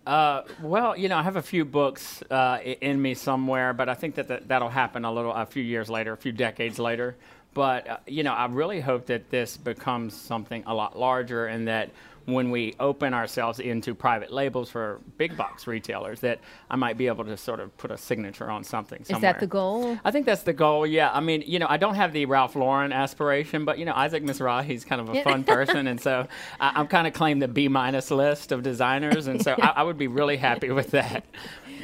Uh, 0.05 0.43
well, 0.61 0.95
you 0.95 1.09
know, 1.09 1.17
I 1.17 1.23
have 1.23 1.35
a 1.35 1.41
few 1.41 1.65
books 1.65 2.21
uh, 2.29 2.59
in 2.63 3.01
me 3.01 3.15
somewhere, 3.15 3.73
but 3.73 3.89
I 3.89 3.95
think 3.95 4.15
that, 4.15 4.27
that 4.27 4.47
that'll 4.47 4.69
happen 4.69 5.03
a 5.03 5.11
little, 5.11 5.33
a 5.33 5.47
few 5.47 5.63
years 5.63 5.89
later, 5.89 6.13
a 6.13 6.17
few 6.17 6.31
decades 6.31 6.77
later. 6.77 7.15
But 7.55 7.87
uh, 7.87 7.97
you 8.05 8.21
know, 8.21 8.33
I 8.33 8.45
really 8.45 8.81
hope 8.81 9.07
that 9.07 9.31
this 9.31 9.57
becomes 9.57 10.13
something 10.13 10.63
a 10.67 10.75
lot 10.75 10.99
larger, 10.99 11.47
and 11.47 11.67
that 11.67 11.89
when 12.25 12.49
we 12.51 12.75
open 12.79 13.13
ourselves 13.13 13.59
into 13.59 13.93
private 13.93 14.33
labels 14.33 14.69
for 14.69 14.99
big 15.17 15.37
box 15.37 15.67
retailers, 15.67 16.19
that 16.19 16.39
I 16.69 16.75
might 16.75 16.97
be 16.97 17.07
able 17.07 17.23
to 17.25 17.37
sort 17.37 17.59
of 17.59 17.75
put 17.77 17.91
a 17.91 17.97
signature 17.97 18.49
on 18.49 18.63
something. 18.63 18.99
Is 19.07 19.19
that 19.21 19.39
the 19.39 19.47
goal? 19.47 19.97
I 20.03 20.11
think 20.11 20.25
that's 20.25 20.43
the 20.43 20.51
goal. 20.51 20.85
Yeah, 20.85 21.11
I 21.13 21.19
mean, 21.21 21.43
you 21.45 21.59
know, 21.59 21.67
I 21.69 21.77
don't 21.77 21.95
have 21.95 22.13
the 22.13 22.25
Ralph 22.25 22.55
Lauren 22.55 22.91
aspiration, 22.91 23.63
but 23.63 23.79
you 23.79 23.85
know, 23.85 23.93
Isaac 23.93 24.23
Mizrahi, 24.23 24.65
he's 24.65 24.83
kind 24.83 24.99
of 24.99 25.09
a 25.09 25.23
fun 25.23 25.43
person, 25.55 25.87
and 25.87 26.01
so 26.01 26.27
I, 26.59 26.73
I'm 26.75 26.87
kind 26.87 27.07
of 27.07 27.13
claim 27.13 27.39
the 27.39 27.47
B 27.47 27.67
minus 27.69 28.11
list 28.11 28.51
of 28.51 28.63
designers, 28.63 29.27
and 29.27 29.41
so 29.41 29.55
I, 29.61 29.67
I 29.77 29.83
would 29.83 29.97
be 29.97 30.07
really 30.07 30.37
happy 30.37 30.71
with 30.71 30.91
that. 30.91 31.25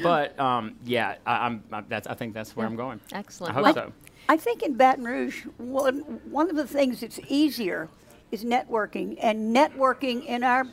But 0.01 0.39
um, 0.39 0.77
yeah, 0.85 1.17
I, 1.27 1.45
I'm 1.45 1.63
I, 1.71 1.81
that's 1.81 2.07
I 2.07 2.15
think 2.15 2.33
that's 2.33 2.55
where 2.55 2.65
I'm 2.65 2.75
going. 2.75 2.99
Excellent. 3.11 3.51
I 3.51 3.53
hope 3.53 3.63
Well, 3.65 3.73
so. 3.73 3.93
I 4.31 4.37
think 4.37 4.63
in 4.63 4.75
Baton 4.75 5.03
Rouge, 5.03 5.45
one, 5.57 6.21
one 6.31 6.49
of 6.49 6.55
the 6.55 6.65
things 6.65 7.01
that's 7.01 7.19
easier 7.27 7.89
is 8.31 8.45
networking, 8.45 9.17
and 9.21 9.53
networking 9.53 10.25
in 10.25 10.41
our 10.45 10.63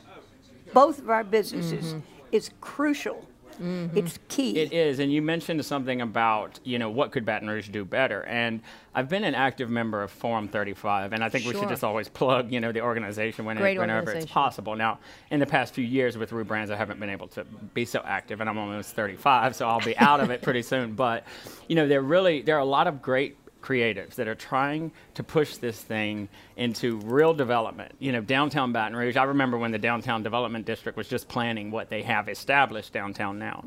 both 0.73 0.97
of 0.99 1.09
our 1.09 1.25
businesses 1.25 1.87
mm-hmm. 1.87 1.99
is 2.31 2.51
crucial. 2.61 3.25
Mm-hmm. 3.61 3.97
It's 3.97 4.17
key. 4.29 4.57
It 4.57 4.71
is, 4.71 4.99
and 4.99 5.11
you 5.11 5.21
mentioned 5.21 5.65
something 5.65 5.99
about 5.99 6.61
you 6.63 6.79
know 6.79 6.89
what 6.89 7.11
could 7.11 7.25
Baton 7.25 7.49
Rouge 7.49 7.67
do 7.67 7.83
better, 7.83 8.23
and 8.23 8.61
I've 8.95 9.09
been 9.09 9.25
an 9.25 9.35
active 9.35 9.69
member 9.69 10.01
of 10.03 10.09
Forum 10.09 10.47
35, 10.47 11.11
and 11.11 11.21
I 11.21 11.27
think 11.27 11.45
we 11.45 11.51
should 11.51 11.67
just 11.67 11.83
always 11.83 12.07
plug 12.07 12.53
you 12.53 12.61
know 12.61 12.71
the 12.71 12.79
organization 12.79 13.43
Great 13.43 13.77
whenever 13.77 14.11
it's 14.11 14.25
possible. 14.25 14.77
Now, 14.77 14.99
in 15.31 15.41
the 15.41 15.45
past 15.45 15.73
few 15.73 15.83
years 15.83 16.17
with 16.17 16.31
Roux 16.31 16.45
Brands, 16.45 16.71
I 16.71 16.77
haven't 16.77 17.01
been 17.01 17.09
able 17.09 17.27
to 17.29 17.43
be 17.73 17.83
so 17.83 18.01
active, 18.05 18.39
and 18.39 18.49
I'm 18.49 18.57
almost 18.57 18.95
35, 18.95 19.53
so 19.53 19.67
I'll 19.67 19.81
be 19.81 19.97
out 19.97 20.21
of 20.21 20.29
it 20.29 20.41
pretty 20.41 20.61
soon. 20.61 20.93
But 20.93 21.25
you 21.67 21.75
know, 21.75 21.89
there 21.89 22.01
really 22.01 22.41
there 22.41 22.55
are 22.55 22.61
a 22.61 22.65
lot 22.65 22.87
of 22.87 23.01
great 23.01 23.35
creatives 23.61 24.15
that 24.15 24.27
are 24.27 24.35
trying 24.35 24.91
to 25.15 25.23
push 25.23 25.57
this 25.57 25.81
thing 25.81 26.29
into 26.57 26.97
real 26.99 27.33
development. 27.33 27.93
You 27.99 28.11
know, 28.11 28.21
downtown 28.21 28.71
Baton 28.71 28.95
Rouge. 28.95 29.17
I 29.17 29.23
remember 29.23 29.57
when 29.57 29.71
the 29.71 29.79
downtown 29.79 30.23
development 30.23 30.65
district 30.65 30.97
was 30.97 31.07
just 31.07 31.27
planning 31.27 31.71
what 31.71 31.89
they 31.89 32.03
have 32.03 32.29
established 32.29 32.93
downtown 32.93 33.39
now, 33.39 33.63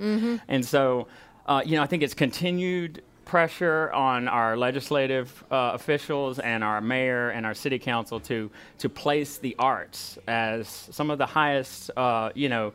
and 0.48 0.64
so 0.64 1.06
uh, 1.46 1.62
you 1.64 1.76
know, 1.76 1.82
I 1.82 1.86
think 1.86 2.02
it's 2.02 2.14
continued 2.14 3.02
pressure 3.24 3.90
on 3.92 4.28
our 4.28 4.56
legislative 4.56 5.44
uh, 5.50 5.70
officials 5.74 6.38
and 6.38 6.62
our 6.62 6.80
mayor 6.80 7.30
and 7.30 7.46
our 7.46 7.54
city 7.54 7.78
council 7.78 8.20
to 8.20 8.50
to 8.78 8.88
place 8.88 9.38
the 9.38 9.54
arts 9.58 10.18
as 10.26 10.68
some 10.68 11.10
of 11.10 11.18
the 11.18 11.26
highest, 11.26 11.90
uh, 11.96 12.30
you 12.34 12.48
know, 12.48 12.72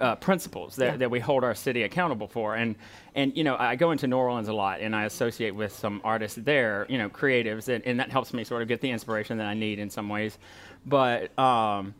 uh, 0.00 0.16
principles 0.16 0.76
that, 0.76 0.84
Yeah. 0.84 0.96
that 0.98 1.10
we 1.10 1.20
hold 1.20 1.44
our 1.44 1.54
city 1.54 1.82
accountable 1.84 2.26
for. 2.28 2.56
And 2.56 2.74
and 3.14 3.36
you 3.36 3.44
know, 3.44 3.56
I 3.58 3.76
go 3.76 3.92
into 3.92 4.06
New 4.06 4.16
Orleans 4.16 4.48
a 4.48 4.52
lot, 4.52 4.80
and 4.80 4.94
I 4.94 5.04
associate 5.04 5.54
with 5.54 5.72
some 5.72 6.00
artists 6.02 6.38
there, 6.42 6.84
you 6.88 6.98
know, 6.98 7.08
creatives, 7.08 7.68
and, 7.68 7.84
and 7.86 8.00
that 8.00 8.10
helps 8.10 8.32
me 8.32 8.42
sort 8.44 8.62
of 8.62 8.68
get 8.68 8.80
the 8.80 8.90
inspiration 8.90 9.38
that 9.38 9.46
I 9.46 9.54
need 9.54 9.78
in 9.78 9.88
some 9.90 10.08
ways. 10.08 10.38
But 10.86 11.36
um, 11.38 11.94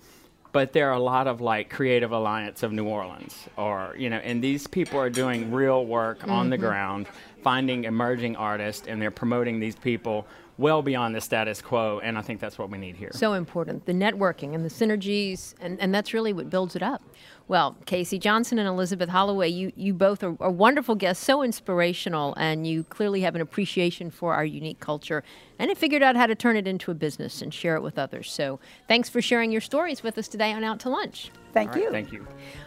but 0.53 0.73
there 0.73 0.89
are 0.89 0.95
a 0.95 1.01
lot 1.01 1.27
of 1.27 1.41
like 1.41 1.69
Creative 1.71 2.13
Alliance 2.13 2.63
of 2.63 2.73
New 2.73 2.87
Orleans, 2.87 3.49
or 3.57 3.95
you 3.99 4.11
know, 4.11 4.17
and 4.19 4.43
these 4.43 4.67
people 4.67 4.99
are 5.01 5.11
doing 5.11 5.53
real 5.53 5.87
work 5.87 6.27
on 6.29 6.51
the 6.51 6.59
ground, 6.59 7.07
finding 7.43 7.85
emerging 7.85 8.37
artists, 8.37 8.87
and 8.87 9.01
they're 9.01 9.11
promoting 9.11 9.61
these 9.61 9.77
people 9.77 10.27
well 10.57 10.83
beyond 10.83 11.13
the 11.17 11.21
status 11.21 11.61
quo. 11.61 12.01
And 12.05 12.17
I 12.17 12.23
think 12.23 12.39
that's 12.41 12.57
what 12.59 12.71
we 12.71 12.79
need 12.79 12.95
here. 12.97 13.11
So 13.13 13.33
important. 13.33 13.87
The 13.87 13.93
networking 13.93 14.55
and 14.55 14.65
the 14.65 14.69
synergies, 14.69 15.55
and, 15.61 15.81
and 15.81 15.93
that's 15.93 16.15
really 16.15 16.33
what 16.33 16.49
builds 16.51 16.77
it 16.77 16.83
up. 16.83 17.03
Well, 17.47 17.77
Casey 17.85 18.19
Johnson 18.19 18.59
and 18.59 18.67
Elizabeth 18.67 19.11
Holloway, 19.11 19.49
you, 19.49 19.71
you 19.77 19.93
both 19.93 20.23
are, 20.25 20.35
are 20.41 20.51
wonderful 20.51 20.95
guests, 20.95 21.23
so 21.23 21.43
inspirational, 21.43 22.33
and 22.39 22.67
you 22.67 22.85
clearly 22.85 23.21
have 23.21 23.35
an 23.35 23.43
appreciation 23.43 24.11
for 24.11 24.35
our 24.35 24.47
unique 24.47 24.81
culture 24.81 25.23
and 25.59 25.69
have 25.69 25.79
figured 25.79 26.03
out 26.03 26.17
how 26.17 26.27
to 26.27 26.35
turn 26.35 26.57
it 26.57 26.67
into 26.67 26.91
a 26.91 26.95
business 26.95 27.43
and 27.43 27.53
share 27.53 27.77
it 27.77 27.83
with 27.83 27.99
others. 27.99 28.33
So 28.33 28.61
thanks 28.89 29.09
for 29.09 29.21
sharing 29.21 29.53
your 29.53 29.61
stories 29.61 30.03
with 30.03 30.17
us 30.17 30.27
today 30.27 30.53
on 30.53 30.65
Out 30.65 30.81
to 30.81 30.89
Lunch. 30.89 31.31
Thank 31.53 31.71
All 31.71 31.75
right, 31.77 31.85
you. 31.85 31.91
Thank 31.91 32.13
you. 32.13 32.27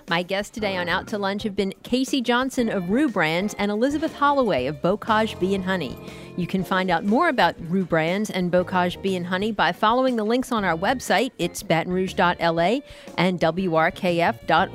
My 0.10 0.24
guests 0.24 0.50
today 0.50 0.78
on 0.78 0.88
Out 0.88 1.08
to 1.08 1.18
Lunch 1.18 1.44
have 1.44 1.56
been 1.58 1.74
Casey 1.84 2.22
Johnson 2.22 2.70
of 2.70 2.90
Roux 2.90 3.10
Brands 3.10 3.54
and 3.60 3.70
Elizabeth 3.70 4.16
Holloway 4.16 4.68
of 4.68 4.78
Bocage 4.82 5.38
Bee 5.40 5.56
and 5.56 5.66
Honey. 5.66 5.98
You 6.38 6.48
can 6.48 6.64
find 6.64 6.90
out 6.90 7.04
more 7.04 7.28
about 7.28 7.56
Roux 7.70 7.84
Brands 7.84 8.30
and 8.30 8.50
Bocage 8.50 9.02
Bee 9.02 9.18
and 9.18 9.26
Honey 9.26 9.52
by 9.52 9.74
following 9.74 10.16
the 10.16 10.24
links 10.24 10.54
on 10.54 10.64
our 10.64 10.78
website. 10.78 11.32
It's 11.38 11.64
batonrouge.la 11.64 12.80
and 13.18 13.40
wrkf.org. 13.42 14.67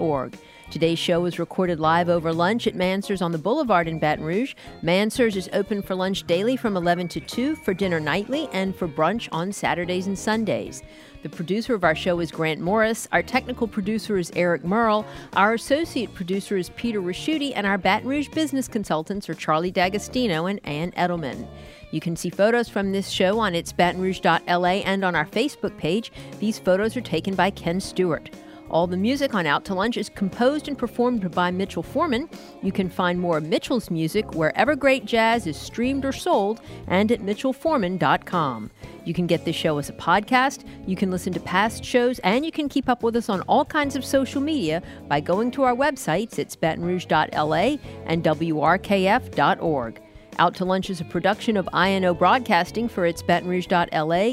Today's 0.71 0.99
show 0.99 1.21
was 1.21 1.39
recorded 1.39 1.81
live 1.81 2.09
over 2.09 2.33
lunch 2.33 2.67
at 2.67 2.75
Mansur's 2.75 3.21
on 3.21 3.31
the 3.31 3.37
Boulevard 3.37 3.87
in 3.87 3.99
Baton 3.99 4.25
Rouge. 4.25 4.55
Mansur's 4.81 5.37
is 5.37 5.51
open 5.53 5.83
for 5.83 5.95
lunch 5.95 6.27
daily 6.27 6.57
from 6.57 6.79
11 6.79 7.09
to 7.09 7.21
2, 7.21 7.57
for 7.57 7.75
dinner 7.75 8.01
nightly, 8.01 8.49
and 8.53 8.75
for 8.75 8.89
brunch 8.89 9.29
on 9.33 9.53
Saturdays 9.53 10.07
and 10.07 10.19
Sundays. 10.19 10.83
The 11.23 11.29
producer 11.29 11.75
of 11.75 11.85
our 11.85 11.95
show 11.95 12.19
is 12.21 12.33
Grant 12.33 12.61
Morris. 12.61 13.07
Our 13.13 13.23
technical 13.23 13.69
producer 13.69 14.17
is 14.17 14.33
Eric 14.35 14.65
Merle. 14.65 15.07
Our 15.35 15.55
associate 15.55 16.15
producer 16.15 16.57
is 16.57 16.71
Peter 16.71 17.01
Raschuti. 17.01 17.53
And 17.55 17.67
our 17.67 17.79
Baton 17.79 18.09
Rouge 18.09 18.29
business 18.31 18.67
consultants 18.67 19.29
are 19.29 19.35
Charlie 19.35 19.71
D'Agostino 19.71 20.47
and 20.47 20.59
Ann 20.65 20.91
Edelman. 20.93 21.47
You 21.93 22.01
can 22.01 22.17
see 22.17 22.31
photos 22.31 22.69
from 22.69 22.91
this 22.91 23.09
show 23.09 23.39
on 23.39 23.55
its 23.55 23.73
batonrouge.la 23.73 24.69
and 24.69 25.05
on 25.05 25.15
our 25.15 25.27
Facebook 25.27 25.77
page. 25.77 26.11
These 26.41 26.59
photos 26.59 26.97
are 26.97 27.03
taken 27.03 27.35
by 27.35 27.51
Ken 27.51 27.79
Stewart. 27.79 28.31
All 28.73 28.87
the 28.87 28.97
music 28.97 29.35
on 29.35 29.45
Out 29.45 29.67
to 29.67 29.75
Lunch 29.75 29.99
is 29.99 30.09
composed 30.09 30.67
and 30.67 30.79
performed 30.79 31.31
by 31.33 31.51
Mitchell 31.51 31.83
Foreman. 31.83 32.31
You 32.63 32.73
can 32.73 32.89
find 32.89 33.21
more 33.21 33.37
of 33.37 33.45
Mitchell's 33.45 33.91
music 33.91 34.35
wherever 34.35 34.75
great 34.75 35.05
jazz 35.05 35.47
is 35.47 35.59
streamed 35.59 36.07
or 36.07 36.13
sold 36.13 36.63
and 36.87 37.13
at 37.13 37.21
mitchellforeman.com. 37.21 38.71
You 39.05 39.13
can 39.13 39.27
get 39.27 39.45
this 39.45 39.57
show 39.57 39.77
as 39.77 39.91
a 39.91 39.93
podcast, 39.93 40.65
you 40.87 40.97
can 40.97 41.11
listen 41.11 41.35
to 41.35 41.41
past 41.41 41.85
shows, 41.85 42.19
and 42.21 42.47
you 42.47 42.53
can 42.53 42.71
keep 42.71 42.89
up 42.89 43.03
with 43.03 43.15
us 43.15 43.29
on 43.29 43.43
all 43.43 43.67
kinds 43.67 43.95
of 43.95 44.07
social 44.07 44.41
media 44.41 44.83
by 45.07 45.21
going 45.21 45.51
to 45.51 45.65
our 45.65 45.75
websites. 45.75 46.39
It's 46.39 46.57
batonrouge.la 46.57 47.77
and 48.07 48.25
wrkf.org. 48.25 50.01
Out 50.39 50.55
to 50.55 50.65
Lunch 50.65 50.89
is 50.89 51.01
a 51.01 51.05
production 51.05 51.59
of 51.59 51.69
INO 51.75 52.15
Broadcasting 52.15 52.89
for 52.89 53.05
its 53.05 53.23
Baton 53.23 53.51
Rouge.la 53.51 53.85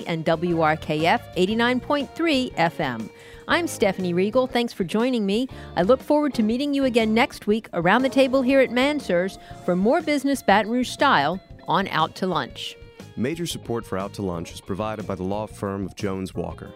and 0.08 0.24
WRKF 0.24 1.22
89.3 1.36 2.54
FM. 2.54 3.10
I'm 3.50 3.66
Stephanie 3.66 4.14
Riegel. 4.14 4.46
Thanks 4.46 4.74
for 4.74 4.84
joining 4.84 5.26
me. 5.26 5.48
I 5.76 5.82
look 5.82 6.04
forward 6.04 6.36
to 6.36 6.44
meeting 6.44 6.72
you 6.72 6.84
again 6.84 7.16
next 7.16 7.48
week 7.48 7.68
around 7.74 8.04
the 8.04 8.10
table 8.10 8.44
here 8.44 8.60
at 8.60 8.70
Mansur's 8.70 9.40
for 9.66 9.76
more 9.76 10.02
business 10.04 10.44
Baton 10.44 10.72
Rouge 10.72 10.88
style 10.88 11.40
on 11.68 11.88
Out 11.88 12.14
to 12.18 12.28
Lunch. 12.28 12.78
Major 13.18 13.48
support 13.48 13.88
for 13.88 13.98
Out 13.98 14.14
to 14.14 14.22
Lunch 14.22 14.54
is 14.54 14.62
provided 14.62 15.08
by 15.08 15.16
the 15.16 15.24
law 15.24 15.48
firm 15.48 15.88
of 15.88 15.96
Jones 15.96 16.36
Walker. 16.36 16.72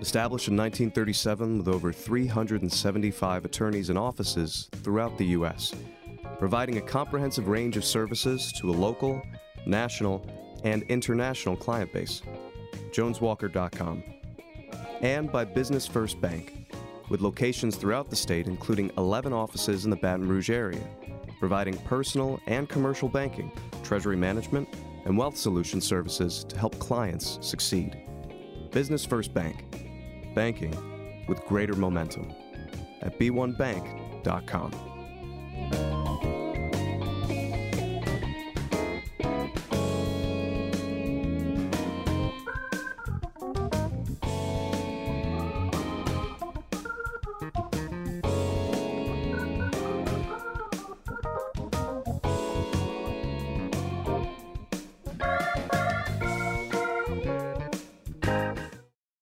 Established 0.00 0.46
in 0.46 0.56
1937 0.56 1.58
with 1.58 1.66
over 1.66 1.92
375 1.92 3.44
attorneys 3.44 3.88
and 3.88 3.98
offices 3.98 4.68
throughout 4.84 5.18
the 5.18 5.26
U.S., 5.26 5.74
providing 6.38 6.78
a 6.78 6.82
comprehensive 6.82 7.48
range 7.48 7.76
of 7.76 7.84
services 7.84 8.52
to 8.60 8.70
a 8.70 8.72
local, 8.72 9.20
national, 9.66 10.24
and 10.62 10.84
international 10.84 11.56
client 11.56 11.92
base. 11.92 12.22
JonesWalker.com. 12.92 14.11
And 15.02 15.32
by 15.32 15.44
Business 15.44 15.84
First 15.84 16.20
Bank, 16.20 16.68
with 17.08 17.20
locations 17.20 17.76
throughout 17.76 18.08
the 18.08 18.14
state, 18.14 18.46
including 18.46 18.92
11 18.96 19.32
offices 19.32 19.84
in 19.84 19.90
the 19.90 19.96
Baton 19.96 20.28
Rouge 20.28 20.48
area, 20.48 20.80
providing 21.40 21.76
personal 21.78 22.38
and 22.46 22.68
commercial 22.68 23.08
banking, 23.08 23.50
treasury 23.82 24.16
management, 24.16 24.68
and 25.04 25.18
wealth 25.18 25.36
solution 25.36 25.80
services 25.80 26.44
to 26.44 26.56
help 26.56 26.78
clients 26.78 27.38
succeed. 27.40 28.00
Business 28.70 29.04
First 29.04 29.34
Bank, 29.34 29.64
banking 30.36 31.26
with 31.26 31.44
greater 31.46 31.74
momentum 31.74 32.32
at 33.00 33.18
b1bank.com. 33.18 34.91